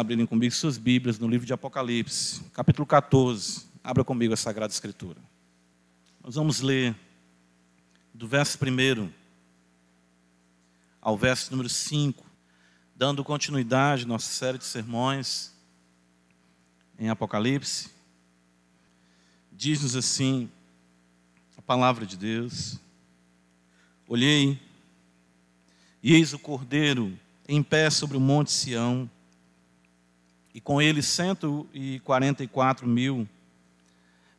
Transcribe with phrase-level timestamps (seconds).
[0.00, 3.66] abrirem comigo suas Bíblias no livro de Apocalipse, capítulo 14.
[3.82, 5.20] Abra comigo a Sagrada Escritura.
[6.22, 6.94] Nós vamos ler
[8.12, 9.10] do verso 1
[11.00, 12.24] ao verso número 5,
[12.94, 15.54] dando continuidade à nossa série de sermões
[16.98, 17.90] em Apocalipse.
[19.52, 20.50] Diz-nos assim
[21.56, 22.78] a palavra de Deus:
[24.06, 24.60] Olhei,
[26.02, 27.18] e eis o cordeiro
[27.48, 29.08] em pé sobre o monte Sião
[30.56, 33.28] e com ele 144 mil,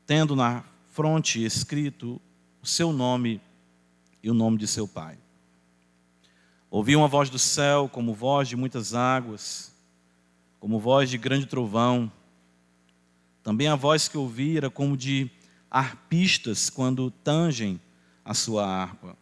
[0.04, 2.20] tendo na fronte escrito
[2.60, 3.40] o seu nome
[4.24, 5.16] e o nome de seu pai.
[6.72, 9.72] Ouvi uma voz do céu, como voz de muitas águas,
[10.60, 12.12] como voz de grande trovão.
[13.44, 15.30] Também a voz que ouvi era como de
[15.70, 17.80] arpistas quando tangem
[18.26, 19.16] a sua harpa.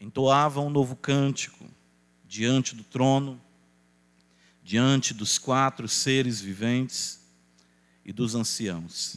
[0.00, 1.66] Entoavam um novo cântico
[2.24, 3.40] diante do trono
[4.68, 7.26] diante dos quatro seres viventes
[8.04, 9.16] e dos anciãos.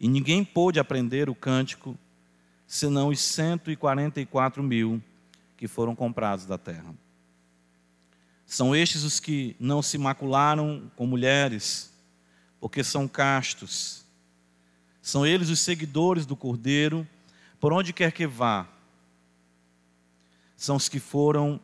[0.00, 1.98] E ninguém pôde aprender o cântico,
[2.66, 5.02] senão os 144 mil
[5.54, 6.94] que foram comprados da terra.
[8.46, 11.92] São estes os que não se macularam com mulheres,
[12.58, 14.02] porque são castos.
[15.02, 17.06] São eles os seguidores do Cordeiro,
[17.60, 18.66] por onde quer que vá.
[20.56, 21.60] São os que foram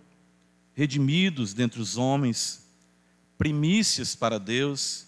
[0.74, 2.62] redimidos dentre os homens
[3.44, 5.06] primícias para Deus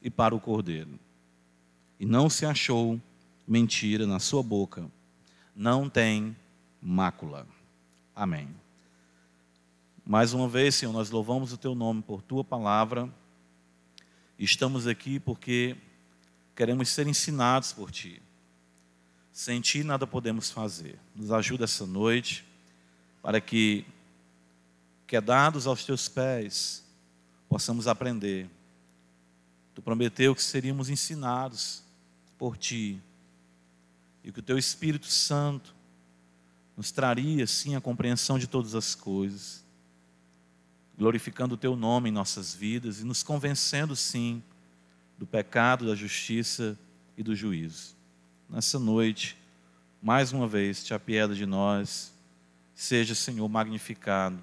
[0.00, 1.00] e para o Cordeiro.
[1.98, 3.02] E não se achou
[3.44, 4.88] mentira na sua boca,
[5.52, 6.36] não tem
[6.80, 7.44] mácula.
[8.14, 8.48] Amém.
[10.06, 13.12] Mais uma vez, Senhor, nós louvamos o Teu nome por Tua palavra.
[14.38, 15.76] Estamos aqui porque
[16.54, 18.22] queremos ser ensinados por Ti.
[19.32, 21.00] Sem Ti nada podemos fazer.
[21.16, 22.44] Nos ajuda essa noite
[23.20, 23.84] para que,
[25.04, 26.81] quedados aos Teus pés,
[27.52, 28.48] possamos aprender.
[29.74, 31.82] Tu prometeu que seríamos ensinados
[32.38, 32.98] por Ti
[34.24, 35.74] e que o Teu Espírito Santo
[36.74, 39.62] nos traria, sim, a compreensão de todas as coisas,
[40.96, 44.42] glorificando o Teu nome em nossas vidas e nos convencendo, sim,
[45.18, 46.78] do pecado, da justiça
[47.18, 47.94] e do juízo.
[48.48, 49.36] Nessa noite,
[50.02, 52.14] mais uma vez, te apieda de nós,
[52.74, 54.42] seja, Senhor, magnificado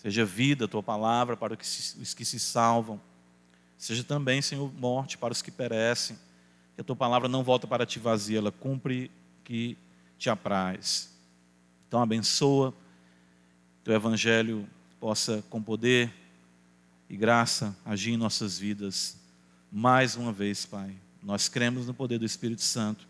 [0.00, 3.00] Seja vida a tua palavra para os que se salvam.
[3.76, 6.16] Seja também, Senhor, morte para os que perecem.
[6.76, 9.10] Que a tua palavra não volta para ti vazia, ela cumpre
[9.42, 9.76] que
[10.16, 11.12] te apraz.
[11.88, 12.72] Então abençoa,
[13.82, 14.68] teu evangelho
[15.00, 16.14] possa com poder
[17.10, 19.16] e graça agir em nossas vidas
[19.70, 20.94] mais uma vez, Pai.
[21.22, 23.08] Nós cremos no poder do Espírito Santo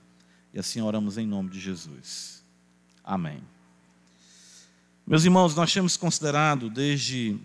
[0.55, 2.43] e assim oramos em nome de Jesus.
[3.05, 3.43] Amém.
[5.11, 7.39] Meus irmãos, nós temos considerado desde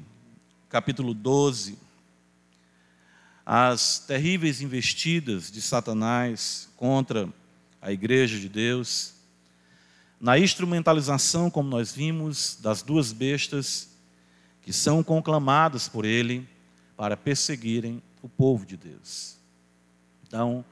[0.67, 1.79] capítulo 12
[3.45, 7.29] as terríveis investidas de Satanás contra
[7.81, 9.13] a igreja de Deus,
[10.19, 13.87] na instrumentalização, como nós vimos, das duas bestas
[14.61, 16.45] que são conclamadas por ele
[16.97, 19.37] para perseguirem o povo de Deus.
[20.27, 20.65] Então,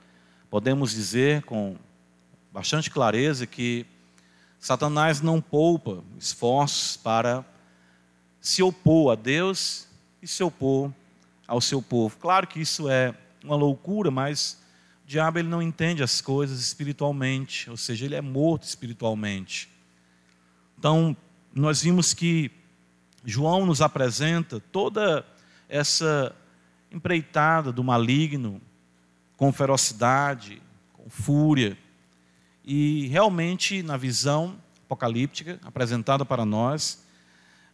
[0.49, 1.77] podemos dizer com
[2.51, 3.85] bastante clareza que
[4.61, 7.43] Satanás não poupa esforços para
[8.39, 9.87] se opor a Deus
[10.21, 10.93] e se opor
[11.47, 12.15] ao seu povo.
[12.17, 14.61] Claro que isso é uma loucura, mas
[15.03, 19.67] o diabo ele não entende as coisas espiritualmente, ou seja, ele é morto espiritualmente.
[20.77, 21.17] Então,
[21.51, 22.51] nós vimos que
[23.25, 25.25] João nos apresenta toda
[25.67, 26.35] essa
[26.91, 28.61] empreitada do maligno
[29.35, 30.61] com ferocidade,
[30.93, 31.75] com fúria,
[32.73, 37.03] e realmente, na visão apocalíptica apresentada para nós,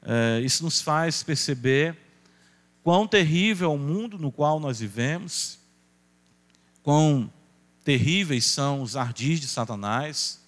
[0.02, 1.96] é, isso nos faz perceber
[2.82, 5.60] quão terrível é o mundo no qual nós vivemos,
[6.82, 7.32] quão
[7.84, 10.44] terríveis são os ardis de Satanás,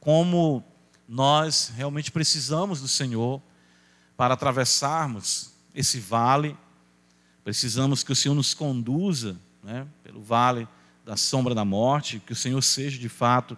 [0.00, 0.64] como
[1.08, 3.40] nós realmente precisamos do Senhor
[4.16, 6.58] para atravessarmos esse vale,
[7.44, 10.66] precisamos que o Senhor nos conduza né, pelo vale
[11.04, 13.56] da sombra da morte, que o Senhor seja de fato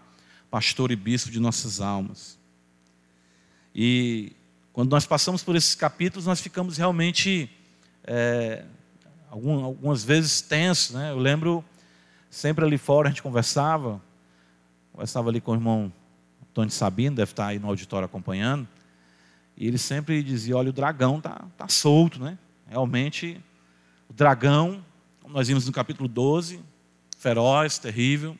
[0.50, 2.38] pastor e bispo de nossas almas.
[3.74, 4.32] E
[4.72, 7.50] quando nós passamos por esses capítulos, nós ficamos realmente,
[8.04, 8.64] é,
[9.30, 10.94] algumas vezes, tensos.
[10.94, 11.10] Né?
[11.10, 11.64] Eu lembro,
[12.30, 14.00] sempre ali fora a gente conversava,
[14.92, 15.92] conversava ali com o irmão
[16.42, 18.66] Antônio Sabino, deve estar aí no auditório acompanhando,
[19.56, 22.38] e ele sempre dizia: olha, o dragão está tá solto, né?
[22.68, 23.40] Realmente,
[24.08, 24.84] o dragão,
[25.20, 26.60] como nós vimos no capítulo 12,
[27.18, 28.36] feroz, terrível,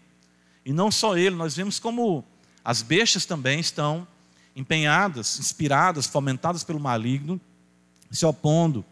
[0.68, 2.22] e não só ele, nós vemos como
[2.62, 4.06] as bestas também estão
[4.54, 7.40] empenhadas, inspiradas, fomentadas pelo maligno,
[8.10, 8.84] se opondo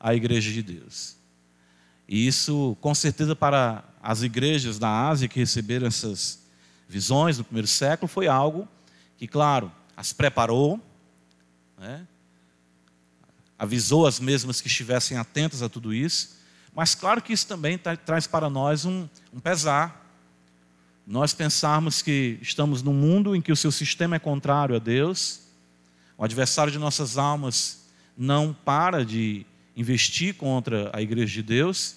[0.00, 1.16] a igreja de Deus.
[2.08, 6.40] E isso, com certeza, para as igrejas da Ásia que receberam essas
[6.88, 8.66] visões no primeiro século, foi algo
[9.16, 10.80] que, claro, as preparou,
[11.78, 12.08] né?
[13.56, 16.38] avisou as mesmas que estivessem atentas a tudo isso,
[16.74, 20.03] mas claro que isso também tra traz para nós um, um pesar.
[21.06, 25.40] Nós pensarmos que estamos num mundo em que o seu sistema é contrário a Deus,
[26.16, 27.84] o adversário de nossas almas
[28.16, 29.44] não para de
[29.76, 31.96] investir contra a igreja de Deus,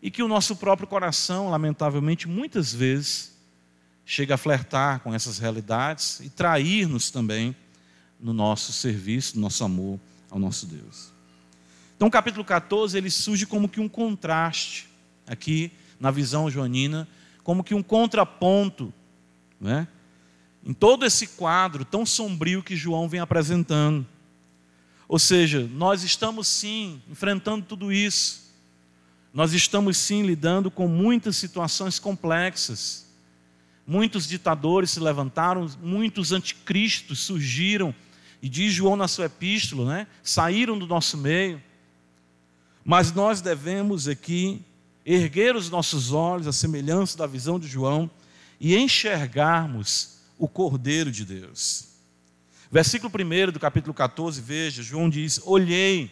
[0.00, 3.36] e que o nosso próprio coração, lamentavelmente, muitas vezes
[4.04, 7.54] chega a flertar com essas realidades e trair-nos também
[8.20, 9.98] no nosso serviço, no nosso amor
[10.30, 11.12] ao nosso Deus.
[11.96, 14.88] Então, o capítulo 14, ele surge como que um contraste,
[15.26, 17.08] aqui na visão joanina,
[17.46, 18.92] como que um contraponto,
[19.60, 19.86] né?
[20.64, 24.04] em todo esse quadro tão sombrio que João vem apresentando.
[25.06, 28.52] Ou seja, nós estamos sim enfrentando tudo isso,
[29.32, 33.06] nós estamos sim lidando com muitas situações complexas.
[33.86, 37.94] Muitos ditadores se levantaram, muitos anticristos surgiram,
[38.42, 40.06] e diz João na sua epístola, né?
[40.20, 41.62] saíram do nosso meio.
[42.84, 44.64] Mas nós devemos aqui
[45.06, 48.10] erguer os nossos olhos à semelhança da visão de João
[48.60, 51.86] e enxergarmos o Cordeiro de Deus.
[52.70, 56.10] Versículo 1 do capítulo 14, veja, João diz: Olhei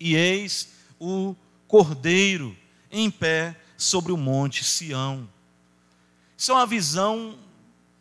[0.00, 1.36] e eis o
[1.68, 2.56] Cordeiro
[2.90, 5.28] em pé sobre o monte Sião.
[6.36, 7.38] Isso é uma visão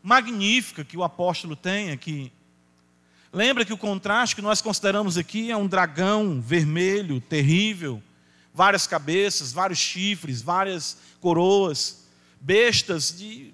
[0.02, 2.32] magnífica que o apóstolo tem aqui
[3.32, 8.02] Lembra que o contraste que nós consideramos aqui é um dragão vermelho, terrível,
[8.60, 12.04] várias cabeças, vários chifres, várias coroas,
[12.42, 13.54] bestas de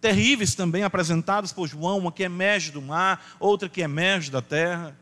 [0.00, 4.98] terríveis também apresentadas por João, uma que emerge do mar, outra que emerge da terra.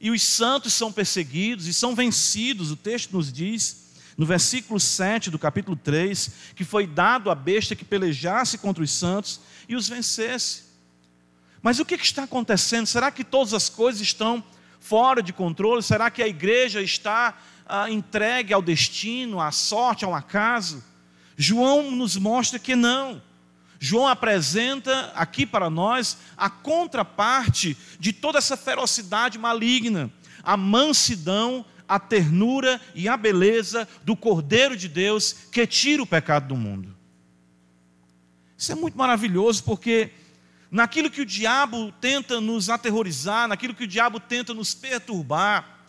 [0.00, 5.30] E os santos são perseguidos e são vencidos, o texto nos diz, no versículo 7
[5.30, 9.88] do capítulo 3, que foi dado à besta que pelejasse contra os santos e os
[9.88, 10.64] vencesse.
[11.62, 12.88] Mas o que está acontecendo?
[12.88, 14.42] Será que todas as coisas estão
[14.80, 15.80] fora de controle?
[15.80, 20.82] Será que a igreja está ah, entregue ao destino, à sorte, ao acaso?
[21.36, 23.20] João nos mostra que não.
[23.78, 30.10] João apresenta aqui para nós a contraparte de toda essa ferocidade maligna,
[30.42, 36.48] a mansidão, a ternura e a beleza do Cordeiro de Deus que tira o pecado
[36.48, 36.94] do mundo.
[38.56, 40.10] Isso é muito maravilhoso porque
[40.70, 45.83] naquilo que o diabo tenta nos aterrorizar, naquilo que o diabo tenta nos perturbar,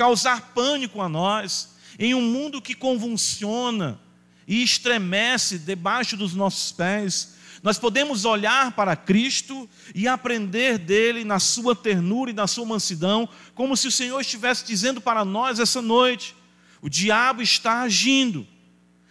[0.00, 4.00] causar pânico a nós, em um mundo que convulsiona
[4.48, 11.38] e estremece debaixo dos nossos pés, nós podemos olhar para Cristo e aprender dele na
[11.38, 15.82] sua ternura e na sua mansidão, como se o Senhor estivesse dizendo para nós essa
[15.82, 16.34] noite:
[16.80, 18.46] o diabo está agindo,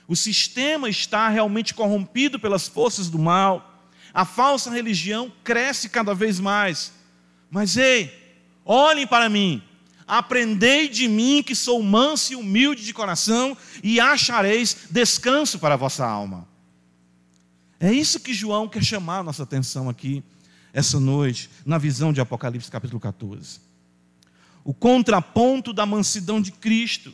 [0.08, 6.40] o sistema está realmente corrompido pelas forças do mal, a falsa religião cresce cada vez
[6.40, 6.92] mais.
[7.52, 8.12] Mas ei,
[8.66, 9.62] olhem para mim,
[10.10, 15.78] aprendei de mim que sou manso e humilde de coração, e achareis descanso para a
[15.78, 16.48] vossa alma.
[17.80, 20.24] É isso que João quer chamar a nossa atenção aqui,
[20.74, 23.62] essa noite, na visão de Apocalipse capítulo 14.
[24.64, 27.14] O contraponto da mansidão de Cristo.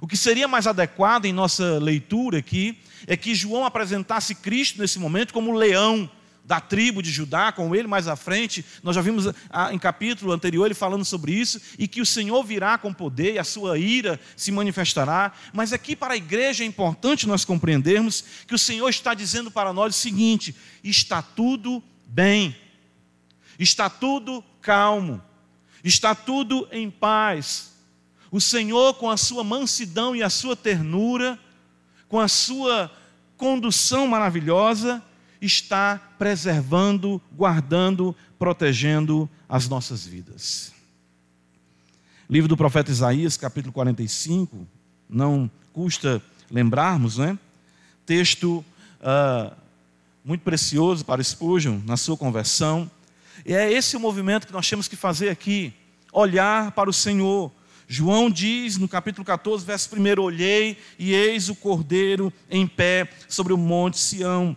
[0.00, 4.98] O que seria mais adequado em nossa leitura aqui é que João apresentasse Cristo nesse
[4.98, 6.10] momento como leão
[6.44, 8.64] da tribo de Judá com ele mais à frente.
[8.82, 12.44] Nós já vimos ah, em capítulo anterior ele falando sobre isso e que o Senhor
[12.44, 15.32] virá com poder e a sua ira se manifestará.
[15.52, 19.72] Mas aqui para a igreja é importante nós compreendermos que o Senhor está dizendo para
[19.72, 22.54] nós o seguinte: está tudo bem.
[23.58, 25.22] Está tudo calmo.
[25.82, 27.72] Está tudo em paz.
[28.30, 31.38] O Senhor com a sua mansidão e a sua ternura,
[32.08, 32.90] com a sua
[33.36, 35.02] condução maravilhosa,
[35.44, 40.72] está preservando, guardando, protegendo as nossas vidas.
[42.28, 44.66] Livro do profeta Isaías, capítulo 45,
[45.08, 47.38] não custa lembrarmos, né?
[48.06, 48.64] Texto
[49.00, 49.54] uh,
[50.24, 52.90] muito precioso para Spurgeon na sua conversão.
[53.44, 55.72] E é esse o movimento que nós temos que fazer aqui:
[56.12, 57.52] olhar para o Senhor.
[57.86, 63.52] João diz no capítulo 14, verso 1: Olhei e eis o cordeiro em pé sobre
[63.52, 64.56] o monte Sião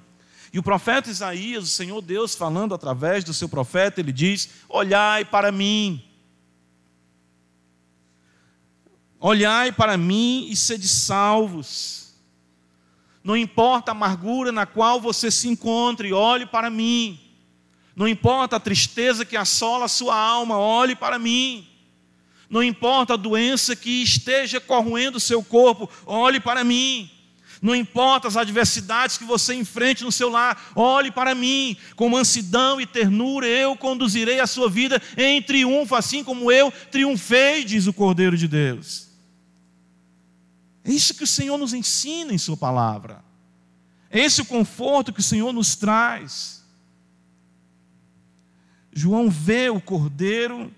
[0.53, 5.25] e o profeta Isaías, o Senhor Deus, falando através do seu profeta, ele diz: Olhai
[5.25, 6.03] para mim.
[9.19, 12.13] Olhai para mim e sede salvos.
[13.23, 17.19] Não importa a amargura na qual você se encontre, olhe para mim.
[17.95, 21.67] Não importa a tristeza que assola a sua alma, olhe para mim.
[22.49, 27.11] Não importa a doença que esteja corroendo o seu corpo, olhe para mim.
[27.61, 32.79] Não importa as adversidades que você enfrente no seu lar, olhe para mim, com mansidão
[32.79, 37.93] e ternura eu conduzirei a sua vida em triunfo, assim como eu triunfei, diz o
[37.93, 39.07] Cordeiro de Deus.
[40.83, 43.23] É isso que o Senhor nos ensina em Sua palavra,
[44.09, 46.63] é esse o conforto que o Senhor nos traz.
[48.93, 50.73] João vê o Cordeiro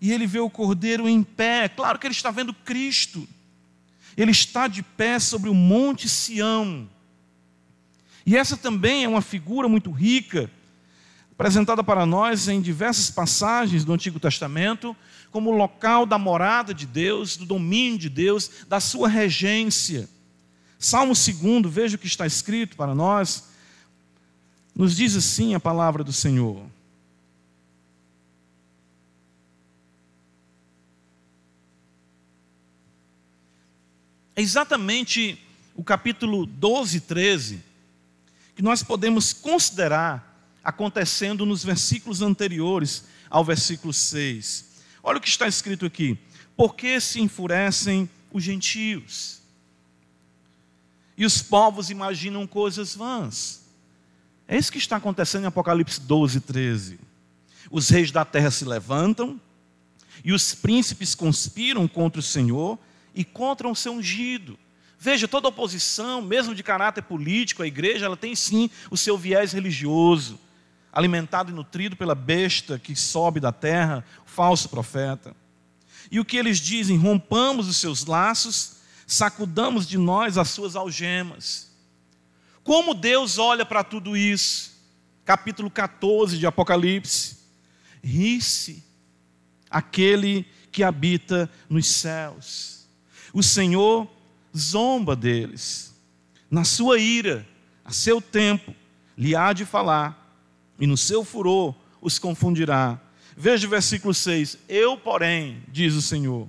[0.00, 3.28] e ele vê o Cordeiro em pé, claro que ele está vendo Cristo
[4.16, 6.88] ele está de pé sobre o monte Sião.
[8.24, 10.50] E essa também é uma figura muito rica,
[11.32, 14.94] apresentada para nós em diversas passagens do Antigo Testamento,
[15.30, 20.08] como local da morada de Deus, do domínio de Deus, da sua regência.
[20.78, 23.48] Salmo 2, veja o que está escrito para nós,
[24.74, 26.62] nos diz assim a palavra do Senhor.
[34.40, 35.38] É exatamente
[35.74, 37.62] o capítulo 12 e 13
[38.56, 44.80] que nós podemos considerar acontecendo nos versículos anteriores ao versículo 6.
[45.02, 46.18] Olha o que está escrito aqui:
[46.56, 49.42] Por que se enfurecem os gentios?
[51.18, 53.66] E os povos imaginam coisas vãs.
[54.48, 56.98] É isso que está acontecendo em Apocalipse 12, 13.
[57.70, 59.38] Os reis da terra se levantam,
[60.24, 62.78] e os príncipes conspiram contra o Senhor
[63.20, 64.58] e contra o seu ungido.
[64.98, 69.52] Veja, toda oposição, mesmo de caráter político, à igreja, ela tem sim o seu viés
[69.52, 70.40] religioso,
[70.90, 75.36] alimentado e nutrido pela besta que sobe da terra, o falso profeta.
[76.10, 76.96] E o que eles dizem?
[76.96, 81.70] Rompamos os seus laços, sacudamos de nós as suas algemas.
[82.64, 84.72] Como Deus olha para tudo isso?
[85.26, 87.36] Capítulo 14 de Apocalipse.
[88.02, 88.82] Ri-se
[89.68, 92.79] aquele que habita nos céus
[93.32, 94.08] o Senhor
[94.56, 95.94] zomba deles.
[96.50, 97.46] Na sua ira,
[97.84, 98.74] a seu tempo,
[99.16, 100.16] lhe há de falar,
[100.78, 103.00] e no seu furor os confundirá.
[103.36, 106.48] Veja o versículo 6: Eu, porém, diz o Senhor,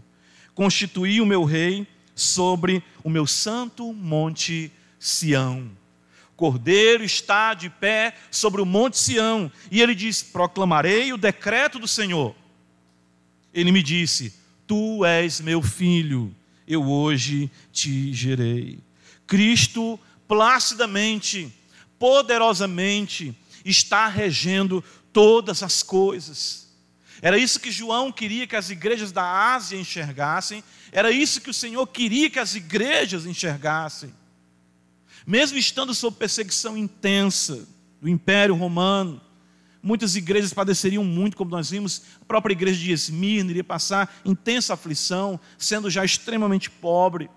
[0.55, 5.69] constituí o meu rei sobre o meu santo monte Sião.
[6.35, 11.87] Cordeiro está de pé sobre o monte Sião, e ele diz: Proclamarei o decreto do
[11.87, 12.35] Senhor.
[13.53, 14.33] Ele me disse:
[14.65, 16.33] Tu és meu filho,
[16.71, 18.79] eu hoje te gerei.
[19.27, 21.53] Cristo placidamente,
[21.99, 23.35] poderosamente,
[23.65, 26.69] está regendo todas as coisas.
[27.21, 31.53] Era isso que João queria que as igrejas da Ásia enxergassem, era isso que o
[31.53, 34.13] Senhor queria que as igrejas enxergassem.
[35.25, 37.67] Mesmo estando sob perseguição intensa
[38.01, 39.21] do Império Romano,
[39.83, 44.75] Muitas igrejas padeceriam muito, como nós vimos, a própria igreja de Esmirna iria passar intensa
[44.75, 47.29] aflição, sendo já extremamente pobre.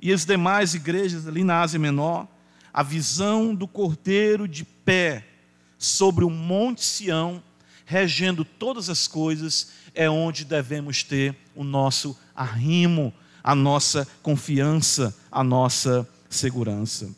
[0.00, 2.26] E as demais igrejas ali na Ásia Menor,
[2.72, 5.26] a visão do cordeiro de pé
[5.78, 7.42] sobre o monte Sião,
[7.84, 15.44] regendo todas as coisas, é onde devemos ter o nosso arrimo, a nossa confiança, a
[15.44, 17.14] nossa segurança.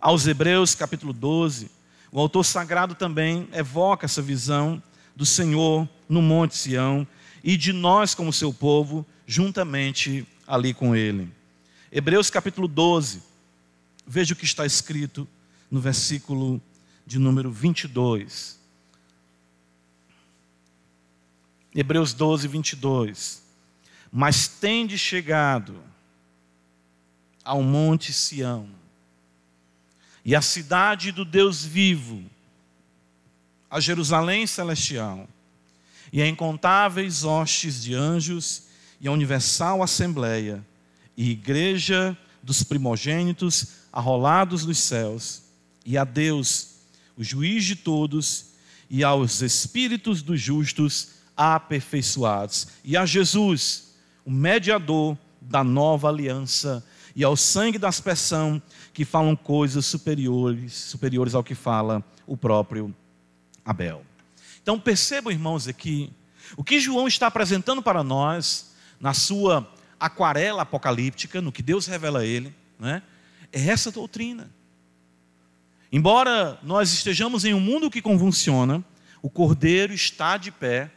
[0.00, 1.70] Aos Hebreus, capítulo 12,
[2.14, 4.80] o autor sagrado também evoca essa visão
[5.16, 7.04] do Senhor no Monte Sião
[7.42, 11.28] e de nós, como seu povo, juntamente ali com ele.
[11.90, 13.20] Hebreus capítulo 12,
[14.06, 15.26] veja o que está escrito
[15.68, 16.62] no versículo
[17.04, 18.60] de número 22.
[21.74, 23.42] Hebreus 12, 22.
[24.12, 25.82] Mas tende chegado
[27.44, 28.83] ao Monte Sião
[30.24, 32.22] e a cidade do Deus vivo,
[33.70, 35.28] a Jerusalém celestial,
[36.12, 38.64] e a incontáveis hostes de anjos,
[39.00, 40.64] e a universal assembleia,
[41.16, 45.42] e igreja dos primogênitos arrolados dos céus,
[45.84, 46.70] e a Deus,
[47.16, 48.46] o juiz de todos,
[48.88, 56.82] e aos espíritos dos justos aperfeiçoados, e a Jesus, o mediador da nova aliança,
[57.14, 58.60] e ao sangue da aspersão,
[58.94, 62.94] que falam coisas superiores, superiores ao que fala o próprio
[63.64, 64.06] Abel.
[64.62, 66.12] Então percebam, irmãos, aqui,
[66.56, 72.20] o que João está apresentando para nós, na sua aquarela apocalíptica, no que Deus revela
[72.20, 73.02] a ele, né,
[73.52, 74.48] é essa doutrina.
[75.90, 78.82] Embora nós estejamos em um mundo que convulsiona,
[79.20, 80.90] o cordeiro está de pé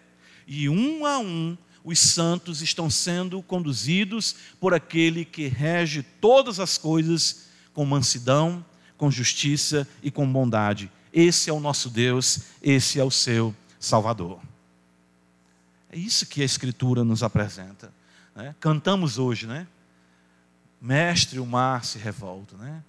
[0.46, 6.78] e um a um os santos estão sendo conduzidos por aquele que rege todas as
[6.78, 7.47] coisas
[7.78, 8.66] com mansidão,
[8.98, 10.92] com justiça e com bondade.
[11.14, 14.40] Esse é o nosso Deus, esse é o seu Salvador.
[15.92, 17.94] É isso que a Escritura nos apresenta.
[18.36, 18.56] Né?
[18.60, 19.68] Cantamos hoje, né?
[20.82, 22.84] Mestre, o mar se revolta, né?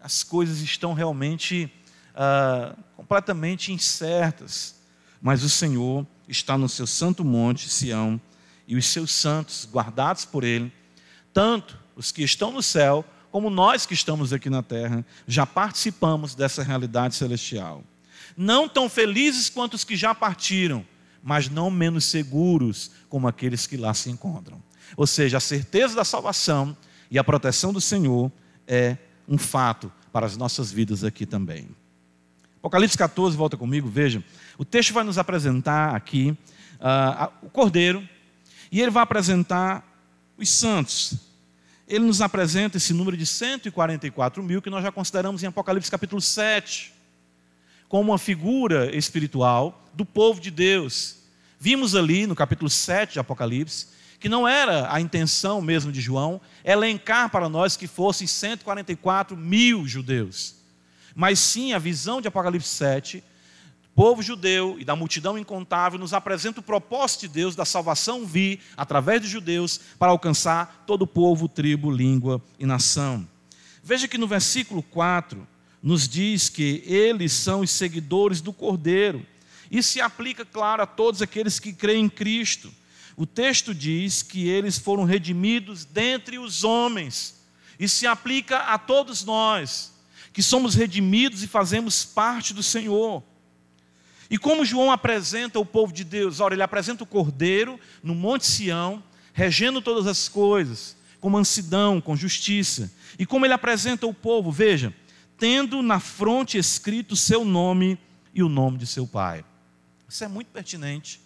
[0.00, 1.68] As coisas estão realmente
[2.14, 4.76] ah, completamente incertas,
[5.20, 8.20] mas o Senhor está no seu santo monte, Sião,
[8.68, 10.72] e os seus santos, guardados por Ele,
[11.32, 13.04] tanto os que estão no céu,
[13.38, 17.84] como nós que estamos aqui na terra, já participamos dessa realidade celestial.
[18.36, 20.84] Não tão felizes quanto os que já partiram,
[21.22, 24.60] mas não menos seguros como aqueles que lá se encontram.
[24.96, 26.76] Ou seja, a certeza da salvação
[27.08, 28.32] e a proteção do Senhor
[28.66, 28.96] é
[29.28, 31.68] um fato para as nossas vidas aqui também.
[32.56, 34.20] Apocalipse 14, volta comigo, veja.
[34.58, 36.36] O texto vai nos apresentar aqui
[36.80, 38.02] uh, o Cordeiro,
[38.72, 39.84] e ele vai apresentar
[40.36, 41.27] os santos.
[41.88, 46.20] Ele nos apresenta esse número de 144 mil que nós já consideramos em Apocalipse capítulo
[46.20, 46.92] 7,
[47.88, 51.16] como uma figura espiritual do povo de Deus.
[51.58, 53.86] Vimos ali no capítulo 7 de Apocalipse
[54.20, 59.86] que não era a intenção mesmo de João elencar para nós que fossem 144 mil
[59.86, 60.56] judeus,
[61.14, 63.22] mas sim a visão de Apocalipse 7,
[63.98, 68.60] povo judeu e da multidão incontável nos apresenta o propósito de Deus da salvação vir
[68.76, 73.28] através dos judeus para alcançar todo o povo, tribo, língua e nação.
[73.82, 75.44] Veja que no versículo 4
[75.82, 79.26] nos diz que eles são os seguidores do Cordeiro.
[79.68, 82.72] Isso se aplica, claro, a todos aqueles que creem em Cristo.
[83.16, 87.34] O texto diz que eles foram redimidos dentre os homens.
[87.80, 89.92] Isso se aplica a todos nós,
[90.32, 93.24] que somos redimidos e fazemos parte do Senhor.
[94.30, 96.40] E como João apresenta o povo de Deus?
[96.40, 102.14] Ora, ele apresenta o Cordeiro no Monte Sião, regendo todas as coisas, com mansidão, com
[102.14, 102.90] justiça.
[103.18, 104.50] E como ele apresenta o povo?
[104.50, 104.92] Veja,
[105.38, 107.98] tendo na fronte escrito o seu nome
[108.34, 109.44] e o nome de seu pai.
[110.08, 111.20] Isso é muito pertinente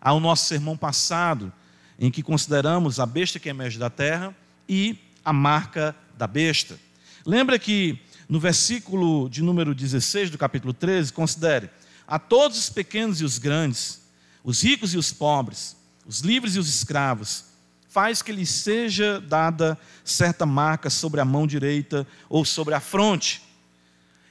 [0.00, 1.52] ao nosso sermão passado,
[1.98, 4.36] em que consideramos a besta que emerge da terra
[4.68, 6.78] e a marca da besta.
[7.24, 7.98] Lembra que
[8.28, 11.70] no versículo de número 16 do capítulo 13, considere:
[12.14, 14.00] a todos os pequenos e os grandes,
[14.44, 17.46] os ricos e os pobres, os livres e os escravos,
[17.88, 23.42] faz que lhes seja dada certa marca sobre a mão direita ou sobre a fronte.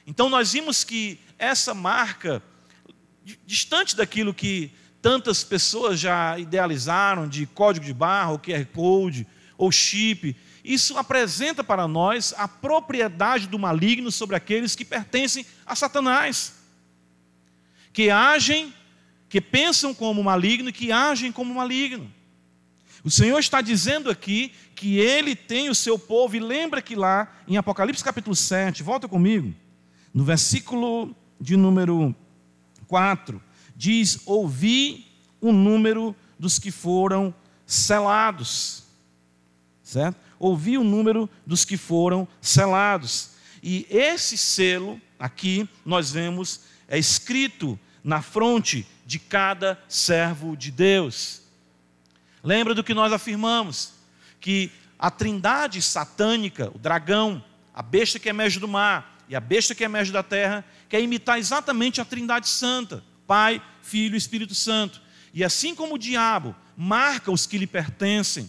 [0.06, 2.42] Então nós vimos que essa marca,
[3.44, 9.26] distante daquilo que tantas pessoas já idealizaram de código de barra, ou QR Code,
[9.58, 10.34] ou chip.
[10.64, 16.53] Isso apresenta para nós a propriedade do maligno sobre aqueles que pertencem a Satanás,
[17.94, 18.74] que agem,
[19.28, 22.12] que pensam como maligno e que agem como maligno.
[23.04, 27.32] O Senhor está dizendo aqui que Ele tem o seu povo, e lembra que lá
[27.46, 29.54] em Apocalipse capítulo 7, volta comigo,
[30.12, 32.14] no versículo de número
[32.88, 33.40] 4,
[33.76, 35.06] diz: Ouvi
[35.40, 37.32] o número dos que foram
[37.64, 38.82] selados.
[39.82, 40.18] Certo?
[40.38, 43.30] Ouvi o número dos que foram selados.
[43.62, 51.40] E esse selo, aqui, nós vemos, é escrito na fronte de cada servo de Deus.
[52.42, 53.94] Lembra do que nós afirmamos?
[54.38, 57.42] Que a trindade satânica, o dragão,
[57.74, 61.38] a besta que emerge do mar e a besta que emerge da terra, quer imitar
[61.38, 63.02] exatamente a trindade santa.
[63.26, 65.00] Pai, Filho e Espírito Santo.
[65.32, 68.48] E assim como o diabo marca os que lhe pertencem,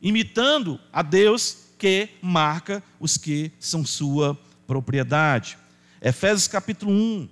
[0.00, 5.58] imitando a Deus que marca os que são sua propriedade.
[6.00, 7.28] Efésios capítulo 1,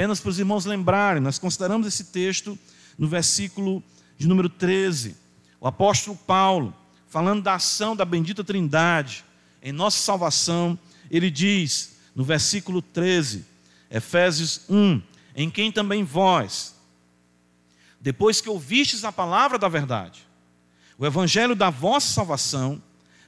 [0.00, 2.58] apenas para os irmãos lembrarem, nós consideramos esse texto
[2.96, 3.82] no versículo
[4.16, 5.14] de número 13.
[5.60, 6.74] O apóstolo Paulo,
[7.06, 9.22] falando da ação da bendita Trindade
[9.62, 10.78] em nossa salvação,
[11.10, 13.44] ele diz no versículo 13,
[13.90, 15.02] Efésios 1:
[15.36, 16.74] em quem também vós,
[18.00, 20.26] depois que ouvistes a palavra da verdade,
[20.96, 22.82] o evangelho da vossa salvação,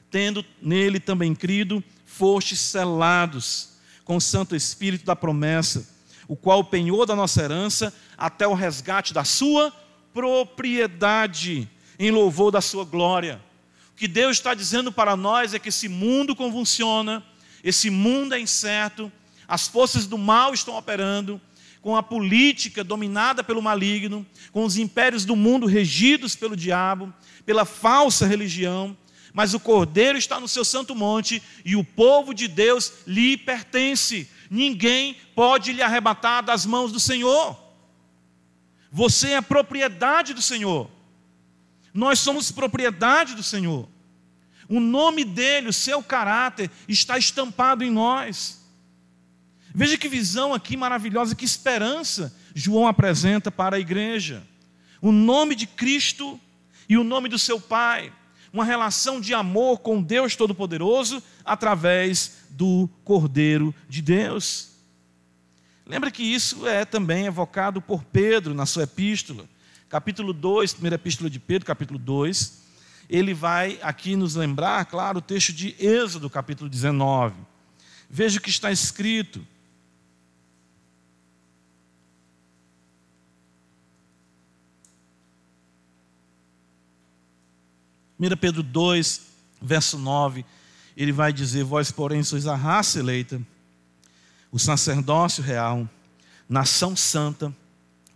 [0.09, 5.92] tendo nele também crido, fostes selados com o Santo Espírito da promessa,
[6.33, 9.71] o qual penhou da nossa herança até o resgate da sua
[10.11, 11.69] propriedade,
[11.99, 13.39] em louvor da sua glória.
[13.91, 17.23] O que Deus está dizendo para nós é que esse mundo convulsiona,
[17.63, 19.11] esse mundo é incerto,
[19.47, 21.39] as forças do mal estão operando,
[21.83, 27.13] com a política dominada pelo maligno, com os impérios do mundo regidos pelo diabo,
[27.45, 28.97] pela falsa religião,
[29.33, 34.27] mas o Cordeiro está no seu santo monte e o povo de Deus lhe pertence.
[34.49, 37.57] Ninguém pode lhe arrebatar das mãos do Senhor.
[38.91, 40.89] Você é propriedade do Senhor.
[41.93, 43.87] Nós somos propriedade do Senhor.
[44.69, 48.63] O nome dele, o seu caráter está estampado em nós.
[49.73, 54.43] Veja que visão aqui maravilhosa, que esperança João apresenta para a igreja.
[55.01, 56.39] o nome de Cristo
[56.87, 58.13] e o nome do seu Pai.
[58.53, 64.71] Uma relação de amor com Deus Todo-Poderoso através do Cordeiro de Deus.
[65.85, 69.45] Lembra que isso é também evocado por Pedro na sua epístola,
[69.89, 72.63] capítulo 2, primeira epístola de Pedro, capítulo 2.
[73.09, 77.35] Ele vai aqui nos lembrar, claro, o texto de Êxodo, capítulo 19.
[78.09, 79.45] Veja o que está escrito.
[88.19, 89.21] 1 Pedro 2,
[89.61, 90.45] verso 9,
[90.95, 93.41] ele vai dizer: Vós, porém, sois a raça eleita,
[94.51, 95.87] o sacerdócio real,
[96.47, 97.53] nação santa,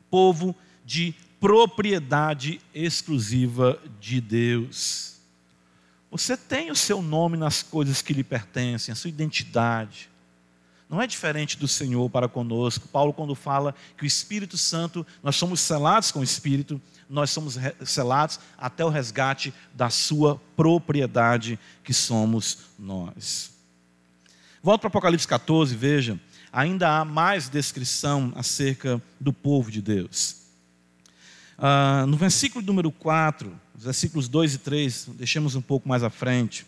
[0.10, 5.16] povo de propriedade exclusiva de Deus.
[6.10, 10.10] Você tem o seu nome nas coisas que lhe pertencem, a sua identidade.
[10.89, 12.88] Não é diferente do Senhor para conosco.
[12.88, 17.58] Paulo, quando fala que o Espírito Santo, nós somos selados com o Espírito, nós somos
[17.86, 23.52] selados até o resgate da sua propriedade, que somos nós.
[24.63, 26.19] Volto para Apocalipse 14, veja,
[26.52, 30.38] ainda há mais descrição acerca do povo de Deus.
[31.58, 36.10] Ah, no versículo número 4, os versículos 2 e 3, deixemos um pouco mais à
[36.10, 36.65] frente.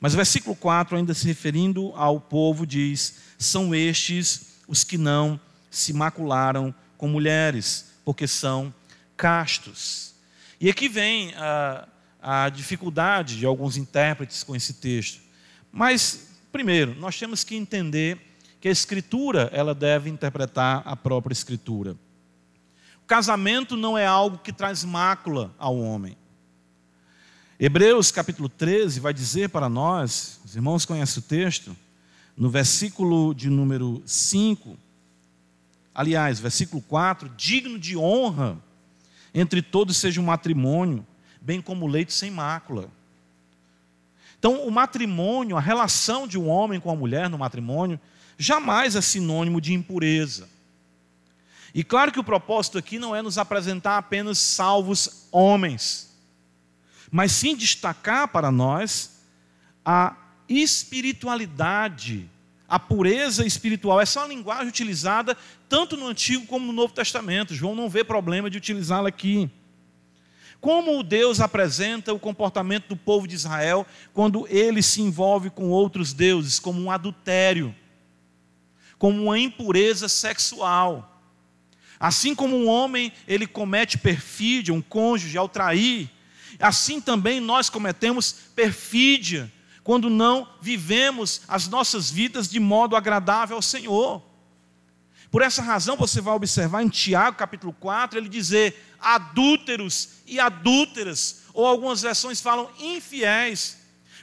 [0.00, 5.40] Mas o versículo 4, ainda se referindo ao povo, diz: São estes os que não
[5.70, 8.72] se macularam com mulheres, porque são
[9.16, 10.14] castos.
[10.60, 11.88] E aqui vem a,
[12.20, 15.20] a dificuldade de alguns intérpretes com esse texto.
[15.70, 18.18] Mas, primeiro, nós temos que entender
[18.60, 21.96] que a Escritura ela deve interpretar a própria Escritura.
[23.02, 26.17] O casamento não é algo que traz mácula ao homem.
[27.60, 31.76] Hebreus capítulo 13 vai dizer para nós, os irmãos conhecem o texto,
[32.36, 34.78] no versículo de número 5,
[35.92, 38.56] aliás, versículo 4, digno de honra
[39.34, 41.04] entre todos seja um matrimônio,
[41.40, 42.88] bem como leite sem mácula.
[44.38, 47.98] Então, o matrimônio, a relação de um homem com a mulher no matrimônio,
[48.38, 50.48] jamais é sinônimo de impureza.
[51.74, 56.07] E claro que o propósito aqui não é nos apresentar apenas salvos homens,
[57.10, 59.20] mas sim destacar para nós
[59.84, 60.16] a
[60.48, 62.28] espiritualidade
[62.68, 63.98] a pureza espiritual.
[63.98, 65.34] Essa é uma linguagem utilizada
[65.68, 67.54] tanto no Antigo como no Novo Testamento.
[67.54, 69.50] João não vê problema de utilizá-la aqui.
[70.60, 76.12] Como Deus apresenta o comportamento do povo de Israel quando ele se envolve com outros
[76.12, 77.74] deuses, como um adultério,
[78.98, 81.22] como uma impureza sexual.
[81.98, 86.10] Assim como um homem ele comete perfídia, um cônjuge ao trair,
[86.64, 89.52] assim também nós cometemos perfídia
[89.88, 94.22] quando não vivemos as nossas vidas de modo agradável ao Senhor.
[95.30, 101.44] Por essa razão, você vai observar em Tiago capítulo 4, ele dizer adúlteros e adúlteras,
[101.54, 103.77] ou algumas versões falam infiéis.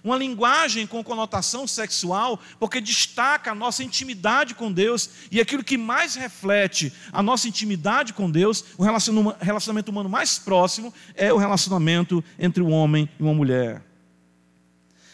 [0.05, 5.79] Uma linguagem com conotação sexual, porque destaca a nossa intimidade com Deus, e aquilo que
[5.79, 12.23] mais reflete a nossa intimidade com Deus, o relacionamento humano mais próximo, é o relacionamento
[12.37, 13.83] entre um homem e uma mulher.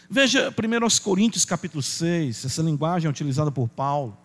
[0.10, 4.18] Veja 1 Coríntios capítulo 6, essa linguagem é utilizada por Paulo.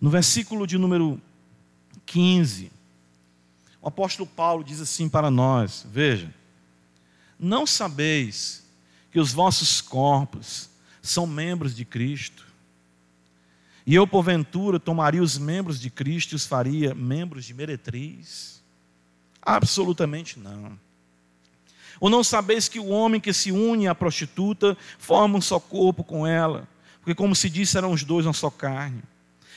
[0.00, 1.22] No versículo de número
[2.04, 2.72] 15,
[3.80, 6.34] o apóstolo Paulo diz assim para nós: Veja,
[7.38, 8.65] não sabeis
[9.16, 10.68] que os vossos corpos
[11.00, 12.44] são membros de Cristo?
[13.86, 18.62] E eu, porventura, tomaria os membros de Cristo e os faria membros de meretriz?
[19.40, 20.78] Absolutamente não.
[21.98, 26.04] Ou não sabeis que o homem que se une à prostituta forma um só corpo
[26.04, 26.68] com ela?
[27.00, 29.02] Porque, como se disse, eram os dois uma só carne.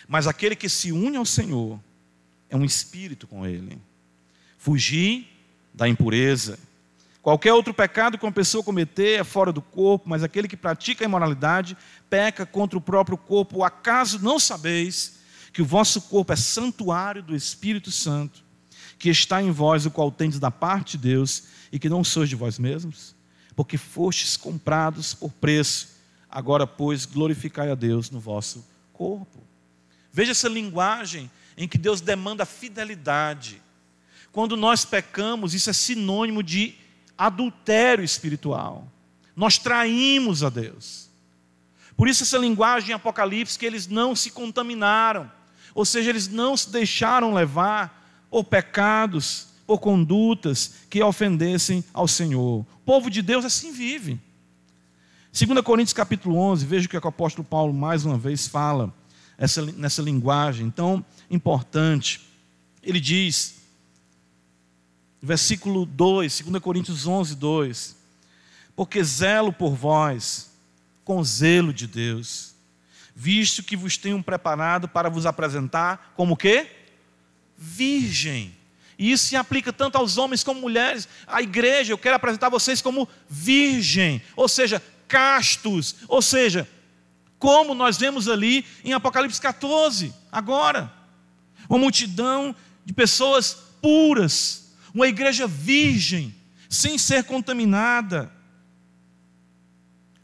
[0.07, 1.77] Mas aquele que se une ao Senhor
[2.49, 3.77] é um espírito com ele.
[4.57, 5.27] Fugir
[5.73, 6.57] da impureza.
[7.21, 11.03] Qualquer outro pecado que uma pessoa cometer é fora do corpo, mas aquele que pratica
[11.03, 11.77] a imoralidade
[12.09, 13.63] peca contra o próprio corpo.
[13.63, 15.19] Acaso não sabeis
[15.51, 18.43] que o vosso corpo é santuário do Espírito Santo,
[18.97, 22.29] que está em vós, o qual tendes da parte de Deus, e que não sois
[22.29, 23.15] de vós mesmos,
[23.55, 25.89] porque fostes comprados por preço.
[26.29, 29.43] Agora, pois, glorificai a Deus no vosso corpo.
[30.11, 33.61] Veja essa linguagem em que Deus demanda fidelidade.
[34.31, 36.75] Quando nós pecamos, isso é sinônimo de
[37.19, 38.87] adultério espiritual.
[39.35, 41.09] Nós traímos a Deus.
[41.97, 45.29] Por isso, essa linguagem em Apocalipse, que eles não se contaminaram,
[45.75, 52.61] ou seja, eles não se deixaram levar por pecados por condutas que ofendessem ao Senhor.
[52.61, 54.17] O povo de Deus assim vive.
[55.31, 58.47] 2 Coríntios capítulo 11, veja o que, é que o apóstolo Paulo mais uma vez
[58.47, 58.91] fala
[59.37, 62.21] essa, nessa linguagem tão importante.
[62.81, 63.58] Ele diz,
[65.21, 67.95] Versículo 2, 2 Coríntios 11, 2.
[68.75, 70.49] Porque zelo por vós
[71.03, 72.53] com zelo de Deus,
[73.15, 76.67] visto que vos tenho preparado para vos apresentar como quê?
[77.57, 78.55] Virgem.
[78.97, 81.07] E isso se aplica tanto aos homens como mulheres.
[81.25, 86.67] A igreja, eu quero apresentar vocês como virgem, ou seja, castos, ou seja,
[87.39, 90.93] como nós vemos ali em Apocalipse 14, agora.
[91.67, 92.55] Uma multidão
[92.85, 96.33] de pessoas puras, uma igreja virgem,
[96.69, 98.31] sem ser contaminada,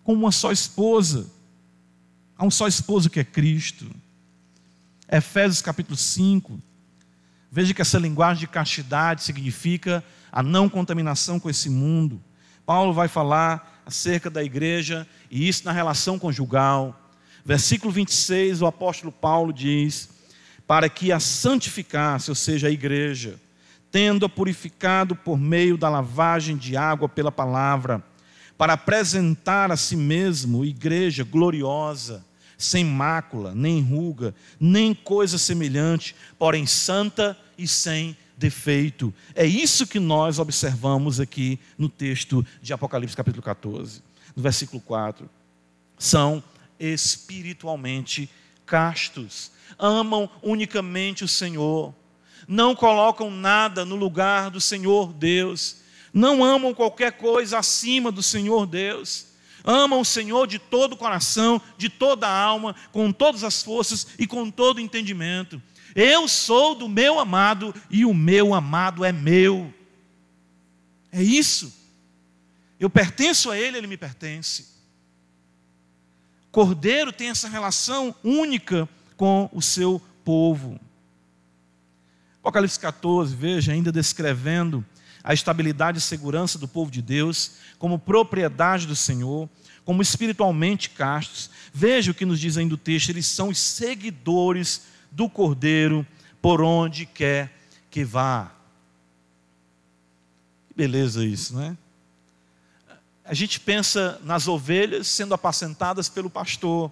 [0.03, 1.29] com uma só esposa.
[2.37, 3.89] Há um só esposo que é Cristo.
[5.11, 6.59] Efésios capítulo 5.
[7.51, 12.21] Veja que essa linguagem de castidade significa a não contaminação com esse mundo.
[12.65, 16.99] Paulo vai falar acerca da igreja e isso na relação conjugal.
[17.45, 20.09] Versículo 26, o apóstolo Paulo diz:
[20.67, 23.39] Para que a santificasse, ou seja, a igreja,
[23.95, 28.03] tendo-a purificado por meio da lavagem de água pela palavra,
[28.57, 32.21] para apresentar a si mesmo igreja gloriosa,
[32.57, 39.13] sem mácula, nem ruga, nem coisa semelhante, porém santa e sem defeito.
[39.33, 44.01] É isso que nós observamos aqui no texto de Apocalipse, capítulo 14,
[44.35, 45.29] no versículo 4.
[45.97, 46.43] São
[46.77, 48.29] espiritualmente
[48.65, 51.93] castos, amam unicamente o Senhor,
[52.47, 55.77] não colocam nada no lugar do Senhor Deus,
[56.13, 59.27] não amam qualquer coisa acima do Senhor Deus.
[59.67, 64.07] Amam o Senhor de todo o coração, de toda a alma, com todas as forças
[64.17, 65.61] e com todo o entendimento.
[65.95, 69.73] Eu sou do meu amado e o meu amado é meu.
[71.11, 71.73] É isso.
[72.79, 74.67] Eu pertenço a Ele, Ele me pertence.
[76.51, 80.79] Cordeiro tem essa relação única com o seu povo.
[82.45, 84.85] Apocalipse 14, veja, ainda descrevendo
[85.23, 89.49] a estabilidade e segurança do povo de Deus como propriedade do Senhor,
[89.83, 91.49] como espiritualmente castos.
[91.73, 96.05] Veja o que nos diz ainda o texto: eles são os seguidores do Cordeiro
[96.39, 97.51] por onde quer
[97.89, 98.51] que vá.
[100.67, 101.77] Que beleza isso, não é?
[103.25, 106.91] a gente pensa nas ovelhas sendo apacentadas pelo pastor,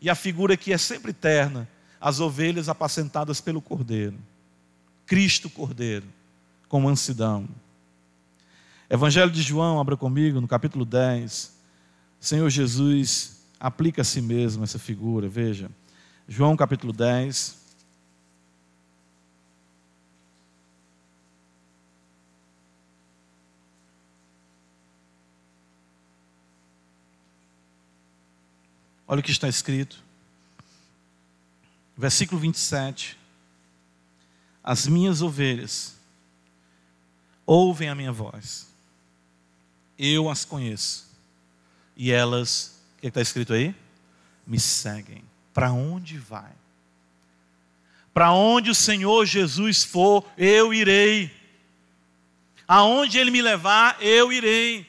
[0.00, 1.68] e a figura que é sempre eterna,
[2.00, 4.18] as ovelhas apacentadas pelo cordeiro.
[5.06, 6.06] Cristo Cordeiro,
[6.68, 7.48] com mansidão.
[8.90, 11.56] Evangelho de João, abra comigo, no capítulo 10.
[12.20, 15.70] Senhor Jesus aplica a si mesmo essa figura, veja.
[16.28, 17.64] João capítulo 10.
[29.08, 30.02] Olha o que está escrito.
[31.96, 33.16] Versículo 27.
[34.66, 35.94] As minhas ovelhas
[37.46, 38.66] ouvem a minha voz.
[39.96, 41.06] Eu as conheço.
[41.96, 43.72] E elas, o que está escrito aí?
[44.44, 45.22] Me seguem.
[45.54, 46.50] Para onde vai?
[48.12, 51.30] Para onde o Senhor Jesus for, eu irei.
[52.66, 54.84] Aonde Ele me levar, eu irei.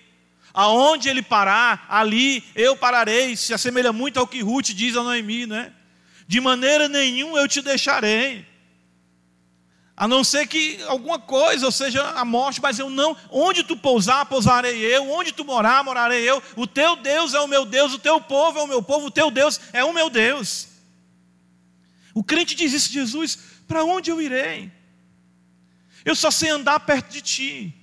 [0.57, 3.35] Aonde ele parar, ali eu pararei.
[3.35, 5.71] Se assemelha muito ao que Ruth diz a Noemi, né?
[6.27, 8.43] De maneira nenhuma eu te deixarei.
[9.97, 13.17] A não ser que alguma coisa, ou seja, a morte, mas eu não.
[13.31, 15.09] Onde tu pousar, pousarei eu.
[15.09, 16.41] Onde tu morar, morarei eu.
[16.55, 19.11] O teu Deus é o meu Deus, o teu povo é o meu povo, o
[19.11, 20.67] teu Deus é o meu Deus.
[22.13, 24.71] O crente diz isso, Jesus: para onde eu irei?
[26.05, 27.73] Eu só sei andar perto de ti.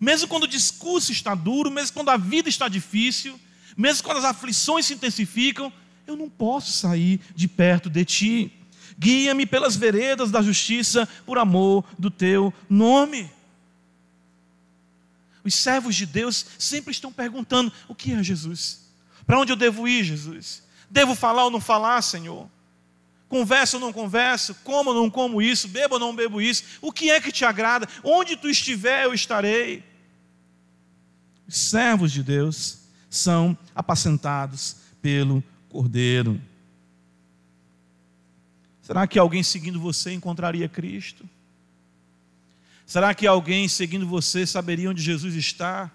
[0.00, 3.38] Mesmo quando o discurso está duro, mesmo quando a vida está difícil,
[3.76, 5.70] mesmo quando as aflições se intensificam,
[6.06, 8.52] eu não posso sair de perto de ti.
[8.98, 13.30] Guia-me pelas veredas da justiça por amor do teu nome.
[15.44, 18.84] Os servos de Deus sempre estão perguntando: o que é Jesus?
[19.26, 20.62] Para onde eu devo ir, Jesus?
[20.88, 22.48] Devo falar ou não falar, Senhor?
[23.28, 24.54] Converso ou não converso?
[24.62, 25.66] Como ou não como isso?
[25.68, 26.62] Bebo ou não bebo isso?
[26.80, 27.88] O que é que te agrada?
[28.02, 29.82] Onde tu estiver, eu estarei.
[31.46, 32.78] Os servos de Deus
[33.10, 36.40] são apacentados pelo Cordeiro.
[38.84, 41.24] Será que alguém seguindo você encontraria Cristo?
[42.84, 45.90] Será que alguém seguindo você saberia onde Jesus está?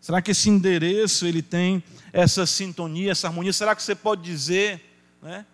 [0.00, 3.52] Será que esse endereço ele tem essa sintonia, essa harmonia?
[3.52, 4.82] Será que você pode dizer,
[5.20, 5.44] né?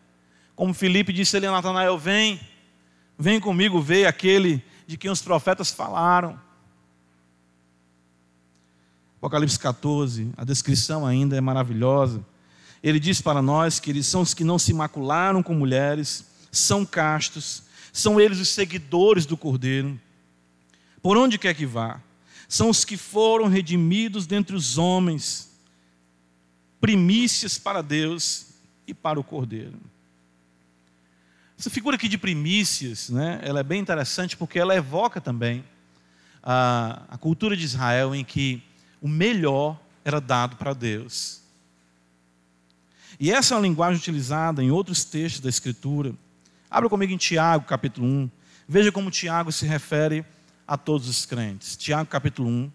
[0.54, 2.40] Como Felipe disse ali a Natanael, vem,
[3.18, 6.40] vem comigo ver aquele de quem os profetas falaram.
[9.16, 12.24] Apocalipse 14, a descrição ainda é maravilhosa.
[12.80, 16.86] Ele diz para nós que eles são os que não se macularam com mulheres, são
[16.86, 17.62] castos,
[17.92, 20.00] são eles os seguidores do Cordeiro.
[21.02, 22.00] por onde quer que vá,
[22.48, 25.50] são os que foram redimidos dentre os homens,
[26.80, 28.46] primícias para Deus
[28.86, 29.78] e para o Cordeiro.
[31.58, 35.62] Essa figura aqui de primícias, né, ela é bem interessante porque ela evoca também
[36.42, 38.62] a, a cultura de Israel em que
[39.00, 41.42] o melhor era dado para Deus.
[43.18, 46.14] E essa é uma linguagem utilizada em outros textos da Escritura.
[46.74, 48.30] Abra comigo em Tiago, capítulo 1.
[48.66, 50.26] Veja como Tiago se refere
[50.66, 51.76] a todos os crentes.
[51.76, 52.72] Tiago, capítulo 1.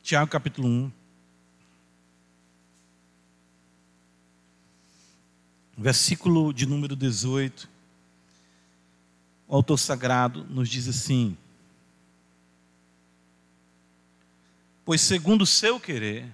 [0.00, 0.92] Tiago, capítulo 1.
[5.76, 7.68] Versículo de número 18.
[9.48, 11.36] O autor sagrado nos diz assim:
[14.86, 16.32] Pois, segundo o seu querer,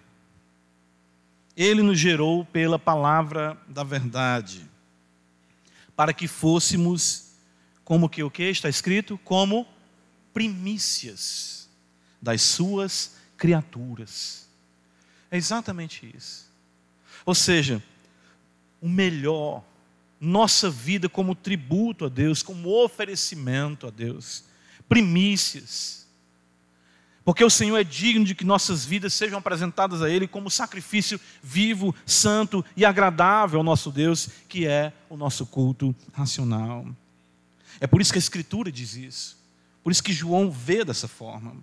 [1.57, 4.69] ele nos gerou pela palavra da verdade,
[5.97, 7.31] para que fôssemos
[7.83, 9.17] como que o que está escrito?
[9.25, 9.67] Como
[10.35, 11.67] primícias
[12.21, 14.47] das suas criaturas.
[15.31, 16.47] É exatamente isso.
[17.25, 17.83] Ou seja,
[18.83, 19.65] o melhor,
[20.21, 24.45] nossa vida como tributo a Deus, como oferecimento a Deus,
[24.87, 26.02] primícias
[27.25, 31.21] porque o Senhor é digno de que nossas vidas sejam apresentadas a Ele como sacrifício
[31.43, 36.87] vivo, santo e agradável ao nosso Deus, que é o nosso culto racional.
[37.81, 39.39] É por isso que a Escritura diz isso.
[39.83, 41.57] Por isso que João vê dessa forma.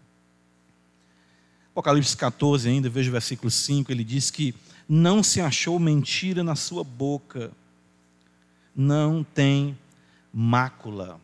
[1.72, 4.54] Apocalipse 14, ainda, veja o versículo 5, ele diz que
[4.88, 7.52] não se achou mentira na sua boca,
[8.76, 9.78] não tem
[10.34, 11.20] mácula.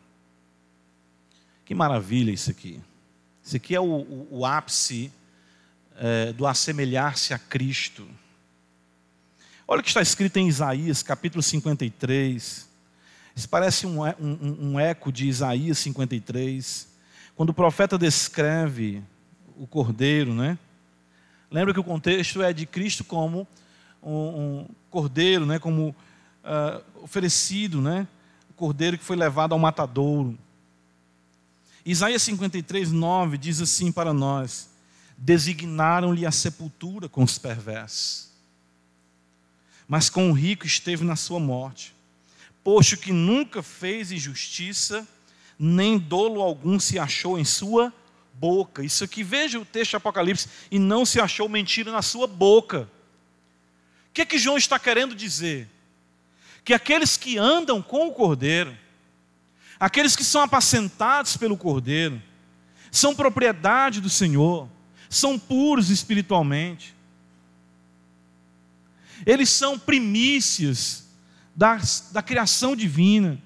[1.64, 2.80] Que maravilha isso aqui.
[3.46, 5.12] Esse aqui é o, o, o ápice
[5.96, 8.04] é, do assemelhar-se a Cristo.
[9.68, 12.68] Olha o que está escrito em Isaías, capítulo 53.
[13.36, 16.88] Isso parece um, um, um eco de Isaías 53.
[17.36, 19.00] Quando o profeta descreve
[19.56, 20.58] o cordeiro, né?
[21.48, 23.46] Lembra que o contexto é de Cristo como
[24.02, 25.60] um, um cordeiro, né?
[25.60, 25.94] Como
[26.42, 28.08] uh, oferecido, né?
[28.50, 30.36] O cordeiro que foi levado ao matadouro.
[31.86, 34.68] Isaías 53, 9 diz assim para nós:
[35.16, 38.28] Designaram-lhe a sepultura com os perversos,
[39.86, 41.94] mas com o rico esteve na sua morte,
[42.64, 45.06] posto que nunca fez injustiça,
[45.56, 47.94] nem dolo algum se achou em sua
[48.34, 48.82] boca.
[48.82, 52.90] Isso aqui, veja o texto de Apocalipse, e não se achou mentira na sua boca.
[54.10, 55.68] O que é que João está querendo dizer?
[56.64, 58.76] Que aqueles que andam com o cordeiro,
[59.78, 62.20] Aqueles que são apacentados pelo Cordeiro,
[62.90, 64.68] são propriedade do Senhor,
[65.08, 66.94] são puros espiritualmente.
[69.24, 71.06] Eles são primícias
[71.54, 71.78] da,
[72.12, 73.40] da criação divina.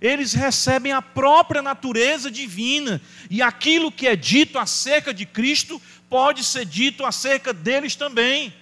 [0.00, 6.42] Eles recebem a própria natureza divina, e aquilo que é dito acerca de Cristo pode
[6.42, 8.52] ser dito acerca deles também.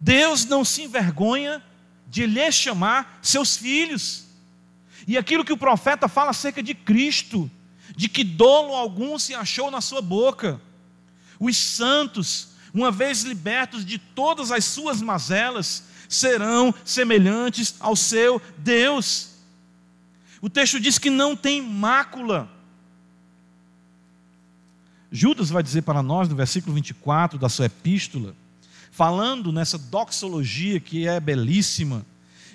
[0.00, 1.62] Deus não se envergonha
[2.08, 4.29] de lhes chamar seus filhos.
[5.10, 7.50] E aquilo que o profeta fala acerca de Cristo,
[7.96, 10.60] de que dolo algum se achou na sua boca.
[11.40, 19.30] Os santos, uma vez libertos de todas as suas mazelas, serão semelhantes ao seu Deus.
[20.40, 22.48] O texto diz que não tem mácula.
[25.10, 28.32] Judas vai dizer para nós, no versículo 24 da sua epístola,
[28.92, 32.06] falando nessa doxologia que é belíssima,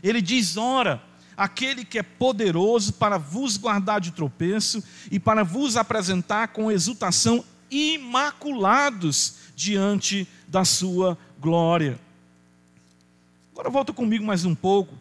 [0.01, 1.03] ele diz: ora,
[1.37, 7.43] aquele que é poderoso para vos guardar de tropeço e para vos apresentar com exultação
[7.69, 11.99] imaculados diante da sua glória.
[13.51, 14.93] Agora volta comigo mais um pouco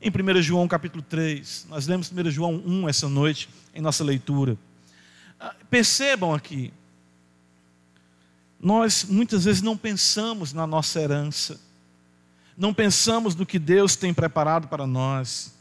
[0.00, 1.66] em 1 João capítulo 3.
[1.68, 4.56] Nós lemos 1 João 1 essa noite em nossa leitura.
[5.38, 6.72] Ah, percebam aqui,
[8.60, 11.60] nós muitas vezes não pensamos na nossa herança,
[12.56, 15.57] não pensamos no que Deus tem preparado para nós.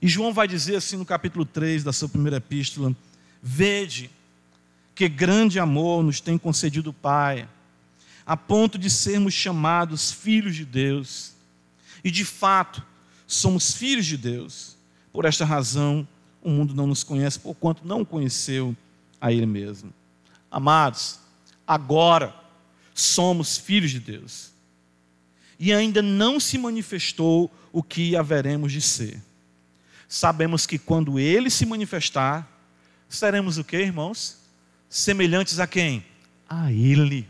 [0.00, 2.94] E João vai dizer assim no capítulo 3 da sua primeira epístola:
[3.42, 4.10] Vede
[4.94, 7.48] que grande amor nos tem concedido o Pai,
[8.24, 11.32] a ponto de sermos chamados filhos de Deus.
[12.04, 12.82] E de fato,
[13.26, 14.76] somos filhos de Deus.
[15.12, 16.06] Por esta razão,
[16.42, 18.76] o mundo não nos conhece, porquanto não conheceu
[19.20, 19.92] a Ele mesmo.
[20.50, 21.18] Amados,
[21.66, 22.34] agora
[22.94, 24.52] somos filhos de Deus.
[25.58, 29.20] E ainda não se manifestou o que haveremos de ser
[30.08, 32.48] sabemos que quando ele se manifestar,
[33.08, 34.38] seremos o que, irmãos?
[34.88, 36.04] Semelhantes a quem?
[36.48, 37.28] A ele.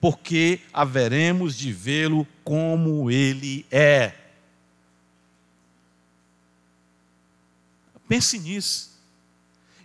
[0.00, 4.12] porque haveremos de vê-lo como ele é.
[8.08, 8.96] Pense nisso.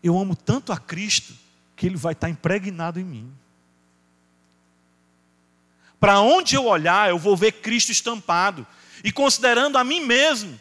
[0.03, 1.33] Eu amo tanto a Cristo
[1.75, 3.31] que ele vai estar impregnado em mim.
[5.99, 8.65] Para onde eu olhar, eu vou ver Cristo estampado.
[9.03, 10.59] E considerando a mim mesmo.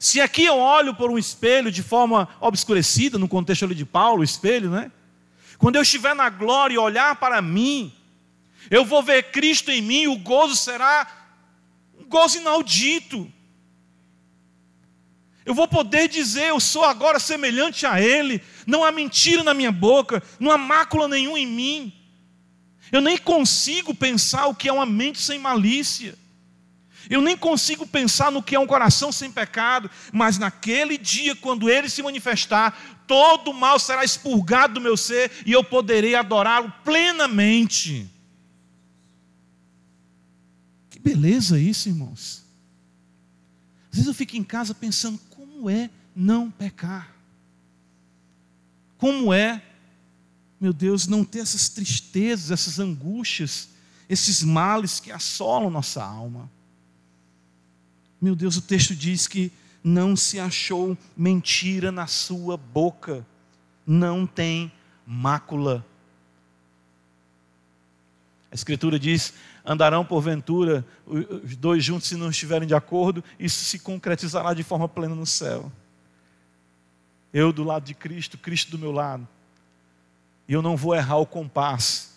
[0.00, 4.22] Se aqui eu olho por um espelho de forma obscurecida, no contexto ali de Paulo,
[4.22, 4.90] o espelho, né?
[5.58, 7.92] Quando eu estiver na glória e olhar para mim,
[8.70, 11.06] eu vou ver Cristo em mim, o gozo será
[11.98, 13.30] um gozo inaudito.
[15.44, 19.70] Eu vou poder dizer, eu sou agora semelhante a Ele, não há mentira na minha
[19.70, 21.92] boca, não há mácula nenhuma em mim.
[22.90, 26.18] Eu nem consigo pensar o que é uma mente sem malícia.
[27.08, 31.70] Eu nem consigo pensar no que é um coração sem pecado, mas naquele dia, quando
[31.70, 36.72] ele se manifestar, todo o mal será expurgado do meu ser e eu poderei adorá-lo
[36.84, 38.08] plenamente.
[40.90, 42.44] Que beleza isso, irmãos.
[43.90, 47.12] Às vezes eu fico em casa pensando como é não pecar.
[48.98, 49.62] Como é,
[50.60, 53.70] meu Deus, não ter essas tristezas, essas angústias,
[54.08, 56.50] esses males que assolam nossa alma.
[58.20, 59.50] Meu Deus, o texto diz que
[59.82, 63.26] não se achou mentira na sua boca,
[63.86, 64.70] não tem
[65.06, 65.84] mácula.
[68.52, 69.32] A Escritura diz:
[69.64, 74.88] andarão porventura os dois juntos se não estiverem de acordo, isso se concretizará de forma
[74.88, 75.72] plena no céu.
[77.32, 79.26] Eu do lado de Cristo, Cristo do meu lado,
[80.46, 82.10] e eu não vou errar o compasso,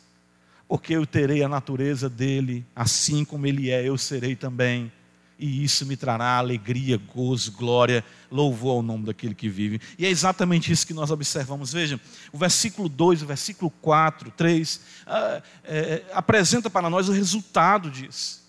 [0.67, 4.91] porque eu terei a natureza dele, assim como ele é, eu serei também
[5.37, 9.81] e isso me trará alegria, gozo, glória, louvor ao nome daquele que vive.
[9.97, 11.73] E é exatamente isso que nós observamos.
[11.73, 11.99] Vejam,
[12.31, 18.43] o versículo 2, o versículo 4, 3, ah, é, apresenta para nós o resultado disso.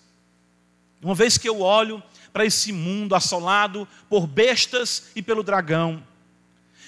[1.01, 6.03] Uma vez que eu olho para esse mundo assolado por bestas e pelo dragão,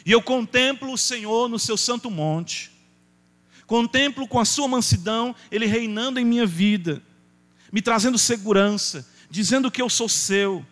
[0.05, 2.71] e eu contemplo o Senhor no seu santo monte,
[3.65, 7.01] contemplo com a sua mansidão Ele reinando em minha vida,
[7.71, 10.65] me trazendo segurança, dizendo que eu sou seu,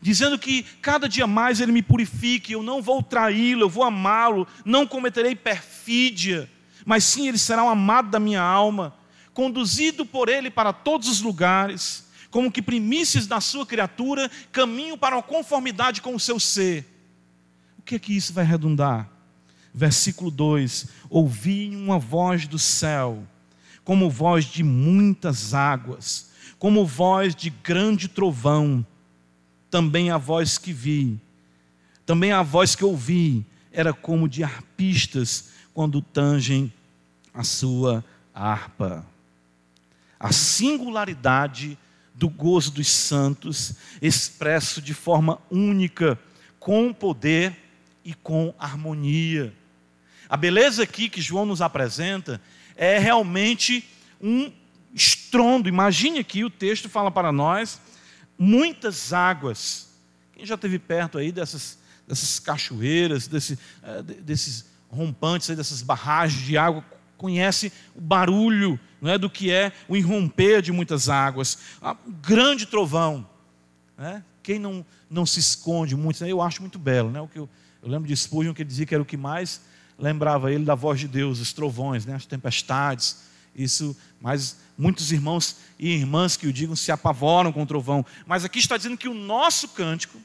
[0.00, 4.46] dizendo que cada dia mais Ele me purifique, eu não vou traí-lo, eu vou amá-lo,
[4.64, 6.48] não cometerei perfídia,
[6.84, 8.94] mas sim Ele será um amado da minha alma,
[9.34, 15.16] conduzido por Ele para todos os lugares, como que primícias da sua criatura, caminho para
[15.16, 16.88] uma conformidade com o seu ser.
[17.78, 19.10] O que é que isso vai redundar?
[19.74, 23.26] Versículo 2: Ouvi uma voz do céu,
[23.84, 26.30] como voz de muitas águas,
[26.62, 28.86] como voz de grande trovão,
[29.68, 31.18] também a voz que vi,
[32.06, 36.72] também a voz que ouvi, era como de arpistas quando tangem
[37.34, 39.04] a sua harpa.
[40.20, 41.76] A singularidade
[42.14, 46.16] do gozo dos santos, expresso de forma única,
[46.60, 47.56] com poder
[48.04, 49.52] e com harmonia.
[50.28, 52.40] A beleza aqui que João nos apresenta
[52.76, 53.84] é realmente
[54.20, 54.52] um
[54.92, 55.68] estrondo.
[55.68, 57.80] Imagine aqui, o texto fala para nós,
[58.38, 59.90] muitas águas.
[60.32, 66.58] Quem já esteve perto aí dessas, dessas cachoeiras, desse, uh, desses rompantes, dessas barragens de
[66.58, 66.84] água,
[67.16, 71.58] conhece o barulho não é, do que é o irromper de muitas águas.
[71.80, 73.28] Ah, um grande trovão.
[73.98, 74.22] Né?
[74.44, 77.10] Quem não, não se esconde muito, eu acho muito belo.
[77.10, 77.20] Né?
[77.20, 77.48] O que eu,
[77.82, 79.60] eu lembro de Spurgeon que ele dizia que era o que mais
[79.98, 82.14] lembrava ele da voz de Deus, os trovões, né?
[82.14, 83.24] as tempestades.
[83.54, 88.04] Isso, mas muitos irmãos e irmãs que o digam se apavoram com o trovão.
[88.26, 90.18] Mas aqui está dizendo que o nosso cântico,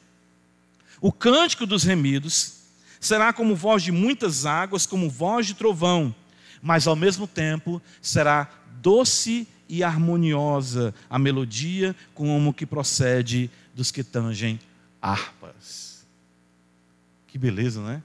[0.99, 2.55] o cântico dos remidos,
[2.99, 6.13] será como voz de muitas águas, como voz de trovão,
[6.59, 8.49] mas ao mesmo tempo será
[8.81, 14.59] doce e harmoniosa a melodia como que procede dos que tangem
[14.99, 16.03] harpas.
[17.27, 18.01] Que beleza, não é?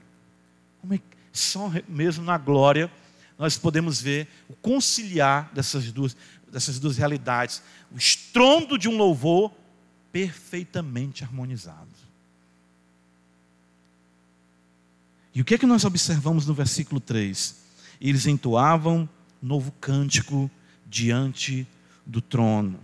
[0.81, 0.99] Como é
[1.31, 2.91] só mesmo na glória
[3.37, 6.15] nós podemos ver o conciliar dessas duas,
[6.53, 9.51] dessas duas realidades, o estrondo de um louvor
[10.11, 11.89] perfeitamente harmonizado.
[15.33, 17.55] E o que é que nós observamos no versículo 3?
[17.99, 19.09] Eles entoavam
[19.41, 20.49] novo cântico
[20.85, 21.67] diante
[22.05, 22.79] do trono,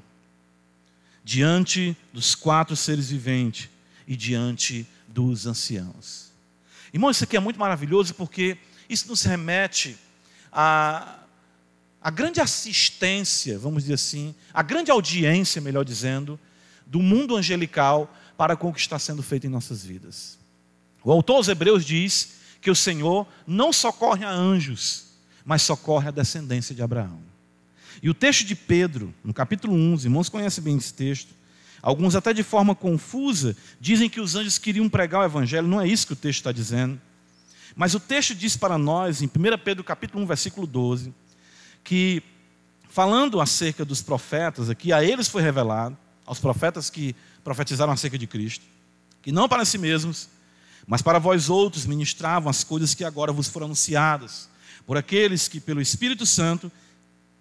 [1.23, 3.69] diante dos quatro seres viventes
[4.07, 6.31] e diante dos anciãos.
[6.91, 8.57] Irmão, isso aqui é muito maravilhoso porque
[8.89, 9.95] isso nos remete
[10.51, 11.18] a,
[12.01, 16.39] a grande assistência, vamos dizer assim, a grande audiência, melhor dizendo,
[16.85, 20.39] do mundo angelical para com o que está sendo feito em nossas vidas.
[21.03, 25.07] O autor aos Hebreus diz que o Senhor não socorre a anjos,
[25.45, 27.19] mas socorre a descendência de Abraão.
[28.01, 31.33] E o texto de Pedro, no capítulo 1, os irmãos conhecem bem esse texto.
[31.81, 35.67] Alguns, até de forma confusa, dizem que os anjos queriam pregar o evangelho.
[35.67, 36.99] Não é isso que o texto está dizendo.
[37.75, 39.29] Mas o texto diz para nós, em 1
[39.63, 41.13] Pedro capítulo 1, versículo 12,
[41.83, 42.23] que
[42.89, 48.27] falando acerca dos profetas aqui, a eles foi revelado, aos profetas que profetizaram acerca de
[48.27, 48.65] Cristo,
[49.21, 50.29] que não para si mesmos,
[50.85, 54.49] mas para vós outros ministravam as coisas que agora vos foram anunciadas,
[54.85, 56.71] por aqueles que, pelo Espírito Santo,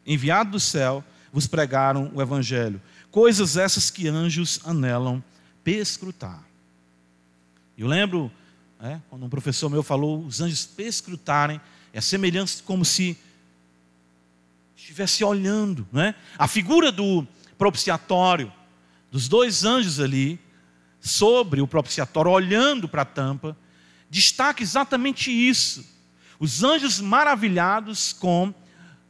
[0.07, 2.81] enviado do céu, vos pregaram o Evangelho.
[3.11, 5.23] Coisas essas que anjos anelam
[5.65, 6.43] perscrutar.
[7.77, 8.31] Eu lembro,
[8.81, 11.61] é, quando um professor meu falou, os anjos perscrutarem,
[11.93, 13.17] é semelhante como se
[14.89, 15.87] estivesse olhando.
[15.93, 16.15] Né?
[16.39, 17.27] A figura do
[17.59, 18.53] propiciatório,
[19.11, 20.41] dos dois anjos ali,
[21.01, 23.57] sobre o propiciatório, olhando para a tampa,
[24.11, 25.85] destaca exatamente isso.
[26.41, 28.53] Os anjos maravilhados com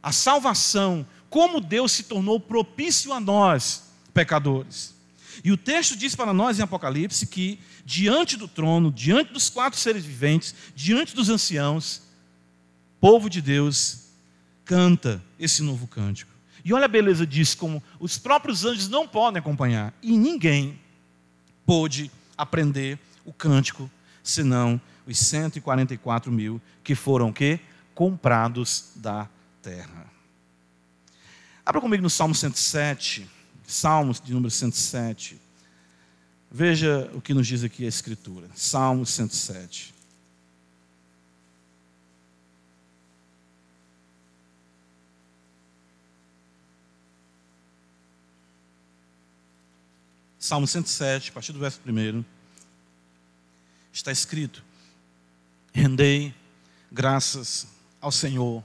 [0.03, 4.95] a salvação, como Deus se tornou propício a nós, pecadores.
[5.43, 9.79] E o texto diz para nós em Apocalipse que, diante do trono, diante dos quatro
[9.79, 12.01] seres viventes, diante dos anciãos,
[12.99, 14.08] povo de Deus
[14.69, 16.31] canta esse novo cântico.
[16.63, 20.79] E olha a beleza disso, como os próprios anjos não podem acompanhar, e ninguém
[21.65, 23.89] pôde aprender o cântico,
[24.21, 27.59] senão os 144 mil que foram que
[27.95, 29.27] comprados da
[29.59, 30.05] terra.
[31.65, 33.27] Abra comigo no Salmo 107,
[33.65, 35.41] Salmos de número 107.
[36.51, 38.47] Veja o que nos diz aqui a Escritura.
[38.53, 39.95] Salmo 107.
[50.39, 52.23] Salmo 107, a partir do verso 1,
[53.91, 54.63] está escrito:
[55.73, 56.33] Rendei
[56.89, 57.67] graças
[57.99, 58.63] ao Senhor,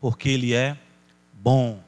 [0.00, 0.78] porque Ele é
[1.32, 1.82] bom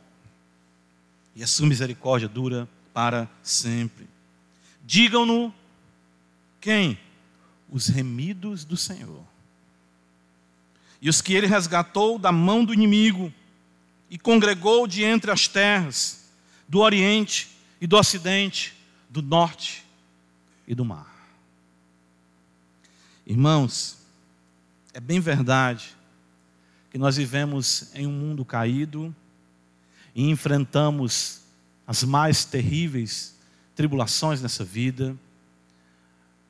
[1.36, 4.08] e a sua misericórdia dura para sempre.
[4.84, 5.54] Digam-no
[6.60, 6.98] quem?
[7.70, 9.24] Os remidos do Senhor.
[11.00, 13.32] E os que ele resgatou da mão do inimigo
[14.10, 16.28] e congregou de entre as terras
[16.68, 17.51] do Oriente
[17.82, 18.72] e do Ocidente,
[19.10, 19.84] do Norte
[20.68, 21.12] e do mar.
[23.26, 23.98] Irmãos,
[24.94, 25.96] é bem verdade
[26.92, 29.12] que nós vivemos em um mundo caído
[30.14, 31.40] e enfrentamos
[31.84, 33.34] as mais terríveis
[33.74, 35.16] tribulações nessa vida.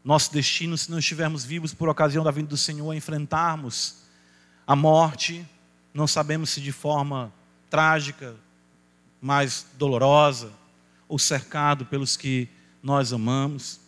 [0.05, 4.03] Nosso destino, se não estivermos vivos por ocasião da vinda do Senhor, é enfrentarmos
[4.67, 5.49] a morte,
[5.95, 7.33] não sabemos se de forma
[7.71, 8.37] trágica,
[9.19, 10.61] mais dolorosa,
[11.13, 12.49] ou cercado pelos que
[12.83, 13.79] nós amamos.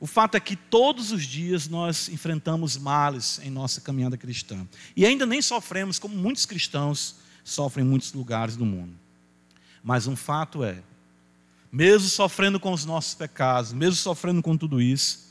[0.00, 4.66] O fato é que todos os dias nós enfrentamos males em nossa caminhada cristã.
[4.96, 8.94] E ainda nem sofremos como muitos cristãos sofrem em muitos lugares do mundo.
[9.84, 10.82] Mas um fato é,
[11.70, 15.30] mesmo sofrendo com os nossos pecados, mesmo sofrendo com tudo isso,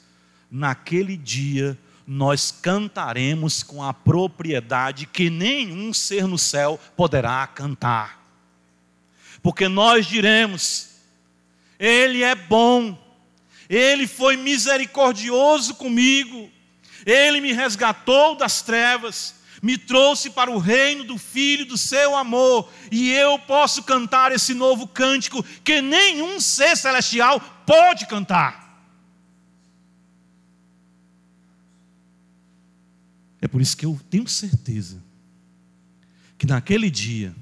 [0.51, 1.75] naquele dia
[2.05, 8.23] nós cantaremos com a propriedade que nenhum ser no céu poderá cantar.
[9.41, 10.90] Porque nós diremos:
[11.81, 12.95] ele é bom,
[13.67, 16.47] Ele foi misericordioso comigo,
[17.03, 22.71] Ele me resgatou das trevas, me trouxe para o reino do Filho do seu amor,
[22.91, 28.61] e eu posso cantar esse novo cântico que nenhum ser celestial pode cantar.
[33.41, 35.01] É por isso que eu tenho certeza
[36.37, 37.35] que naquele dia,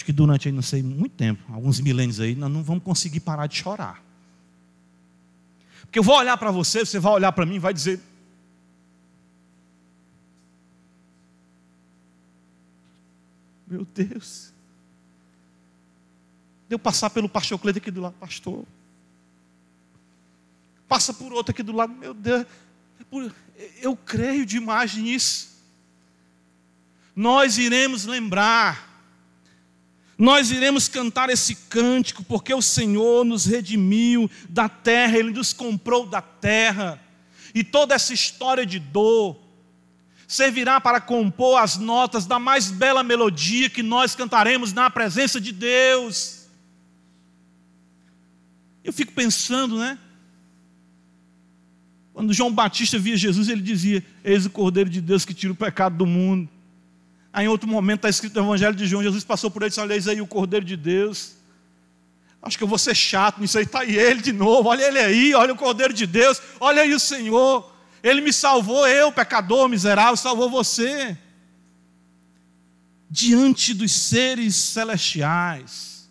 [0.00, 3.20] Acho que durante aí, não sei, muito tempo, alguns milênios aí, nós não vamos conseguir
[3.20, 4.02] parar de chorar.
[5.82, 8.00] Porque eu vou olhar para você, você vai olhar para mim e vai dizer:
[13.66, 14.54] Meu Deus.
[16.66, 18.64] Deu passar pelo pastor Cleide aqui do lado, pastor.
[20.88, 22.46] Passa por outro aqui do lado, meu Deus.
[23.54, 25.50] É eu creio demais nisso.
[27.14, 28.88] Nós iremos lembrar
[30.20, 36.04] nós iremos cantar esse cântico, porque o Senhor nos redimiu da terra, Ele nos comprou
[36.04, 37.02] da terra,
[37.54, 39.40] e toda essa história de dor
[40.28, 45.52] servirá para compor as notas da mais bela melodia que nós cantaremos na presença de
[45.52, 46.50] Deus.
[48.84, 49.98] Eu fico pensando, né?
[52.12, 55.56] Quando João Batista via Jesus, ele dizia: Eis o Cordeiro de Deus que tira o
[55.56, 56.46] pecado do mundo.
[57.32, 59.70] Aí em outro momento está escrito no Evangelho de João, Jesus passou por ele e
[59.70, 61.36] disse, olha aí o Cordeiro de Deus.
[62.42, 65.34] Acho que eu vou ser chato nisso aí, está ele de novo, olha ele aí,
[65.34, 67.70] olha o Cordeiro de Deus, olha aí o Senhor.
[68.02, 71.16] Ele me salvou, eu, pecador, miserável, salvou você.
[73.10, 76.08] diante dos seres celestiais.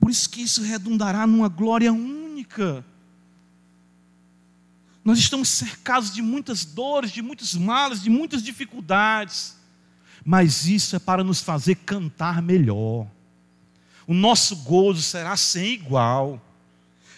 [0.00, 2.82] Por isso que isso redundará numa glória única.
[5.04, 9.54] Nós estamos cercados de muitas dores, de muitos males, de muitas dificuldades,
[10.24, 13.06] mas isso é para nos fazer cantar melhor.
[14.06, 16.40] O nosso gozo será sem igual.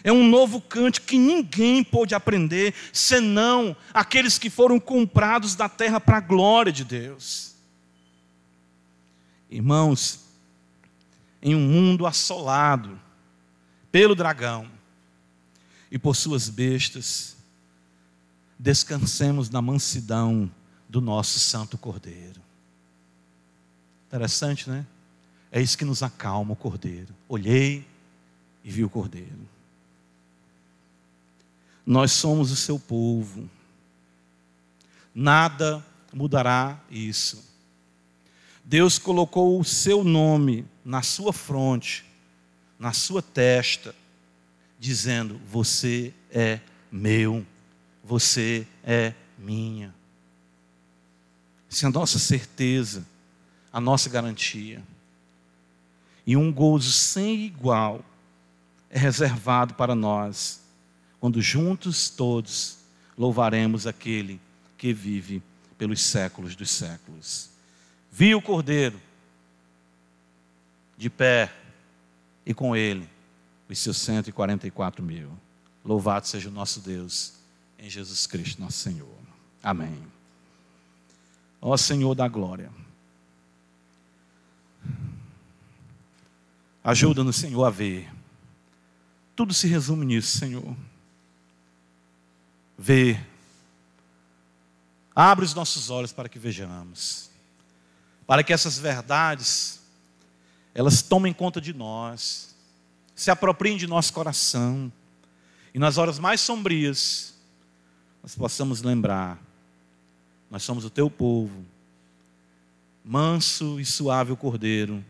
[0.04, 6.00] É um novo cântico que ninguém pôde aprender, senão aqueles que foram comprados da terra
[6.00, 7.54] para a glória de Deus.
[9.48, 10.20] Irmãos,
[11.40, 13.00] em um mundo assolado
[13.90, 14.68] pelo dragão
[15.90, 17.36] e por suas bestas,
[18.58, 20.50] descansemos na mansidão
[20.88, 22.41] do nosso Santo Cordeiro.
[24.12, 24.84] Interessante, né?
[25.50, 27.14] É isso que nos acalma o Cordeiro.
[27.28, 27.86] Olhei
[28.62, 29.48] e vi o Cordeiro.
[31.86, 33.48] Nós somos o seu povo.
[35.14, 37.42] Nada mudará isso.
[38.64, 42.04] Deus colocou o seu nome na sua fronte,
[42.78, 43.94] na sua testa,
[44.78, 46.60] dizendo: Você é
[46.90, 47.44] meu
[48.02, 49.94] você é minha.
[51.70, 53.06] Essa é a nossa certeza,
[53.72, 54.82] a nossa garantia.
[56.26, 58.04] E um gozo sem igual
[58.90, 60.60] é reservado para nós,
[61.18, 62.78] quando juntos todos
[63.16, 64.40] louvaremos aquele
[64.76, 65.42] que vive
[65.78, 67.50] pelos séculos dos séculos.
[68.10, 69.00] Vi o Cordeiro
[70.96, 71.52] de pé
[72.44, 73.08] e com ele
[73.68, 75.30] os seus 144 mil.
[75.84, 77.34] Louvado seja o nosso Deus
[77.78, 79.08] em Jesus Cristo, nosso Senhor.
[79.62, 80.02] Amém.
[81.60, 82.70] Ó Senhor da glória.
[86.84, 88.10] Ajuda-nos, Senhor, a ver.
[89.36, 90.76] Tudo se resume nisso, Senhor.
[92.76, 93.24] Ver.
[95.14, 97.30] Abre os nossos olhos para que vejamos.
[98.26, 99.82] Para que essas verdades
[100.74, 102.54] elas tomem conta de nós,
[103.14, 104.90] se apropriem de nosso coração.
[105.74, 107.34] E nas horas mais sombrias,
[108.22, 109.38] nós possamos lembrar:
[110.50, 111.64] nós somos o teu povo,
[113.04, 115.04] manso e suave o cordeiro,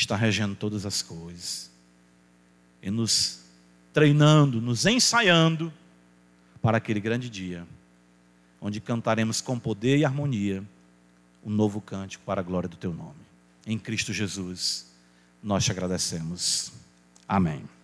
[0.00, 1.70] está regendo todas as coisas,
[2.82, 3.40] e nos
[3.92, 5.72] treinando, nos ensaiando
[6.62, 7.66] para aquele grande dia,
[8.60, 10.62] onde cantaremos com poder e harmonia
[11.44, 13.18] um novo cântico para a glória do teu nome.
[13.66, 14.86] Em Cristo Jesus,
[15.42, 16.72] nós te agradecemos.
[17.26, 17.77] Amém.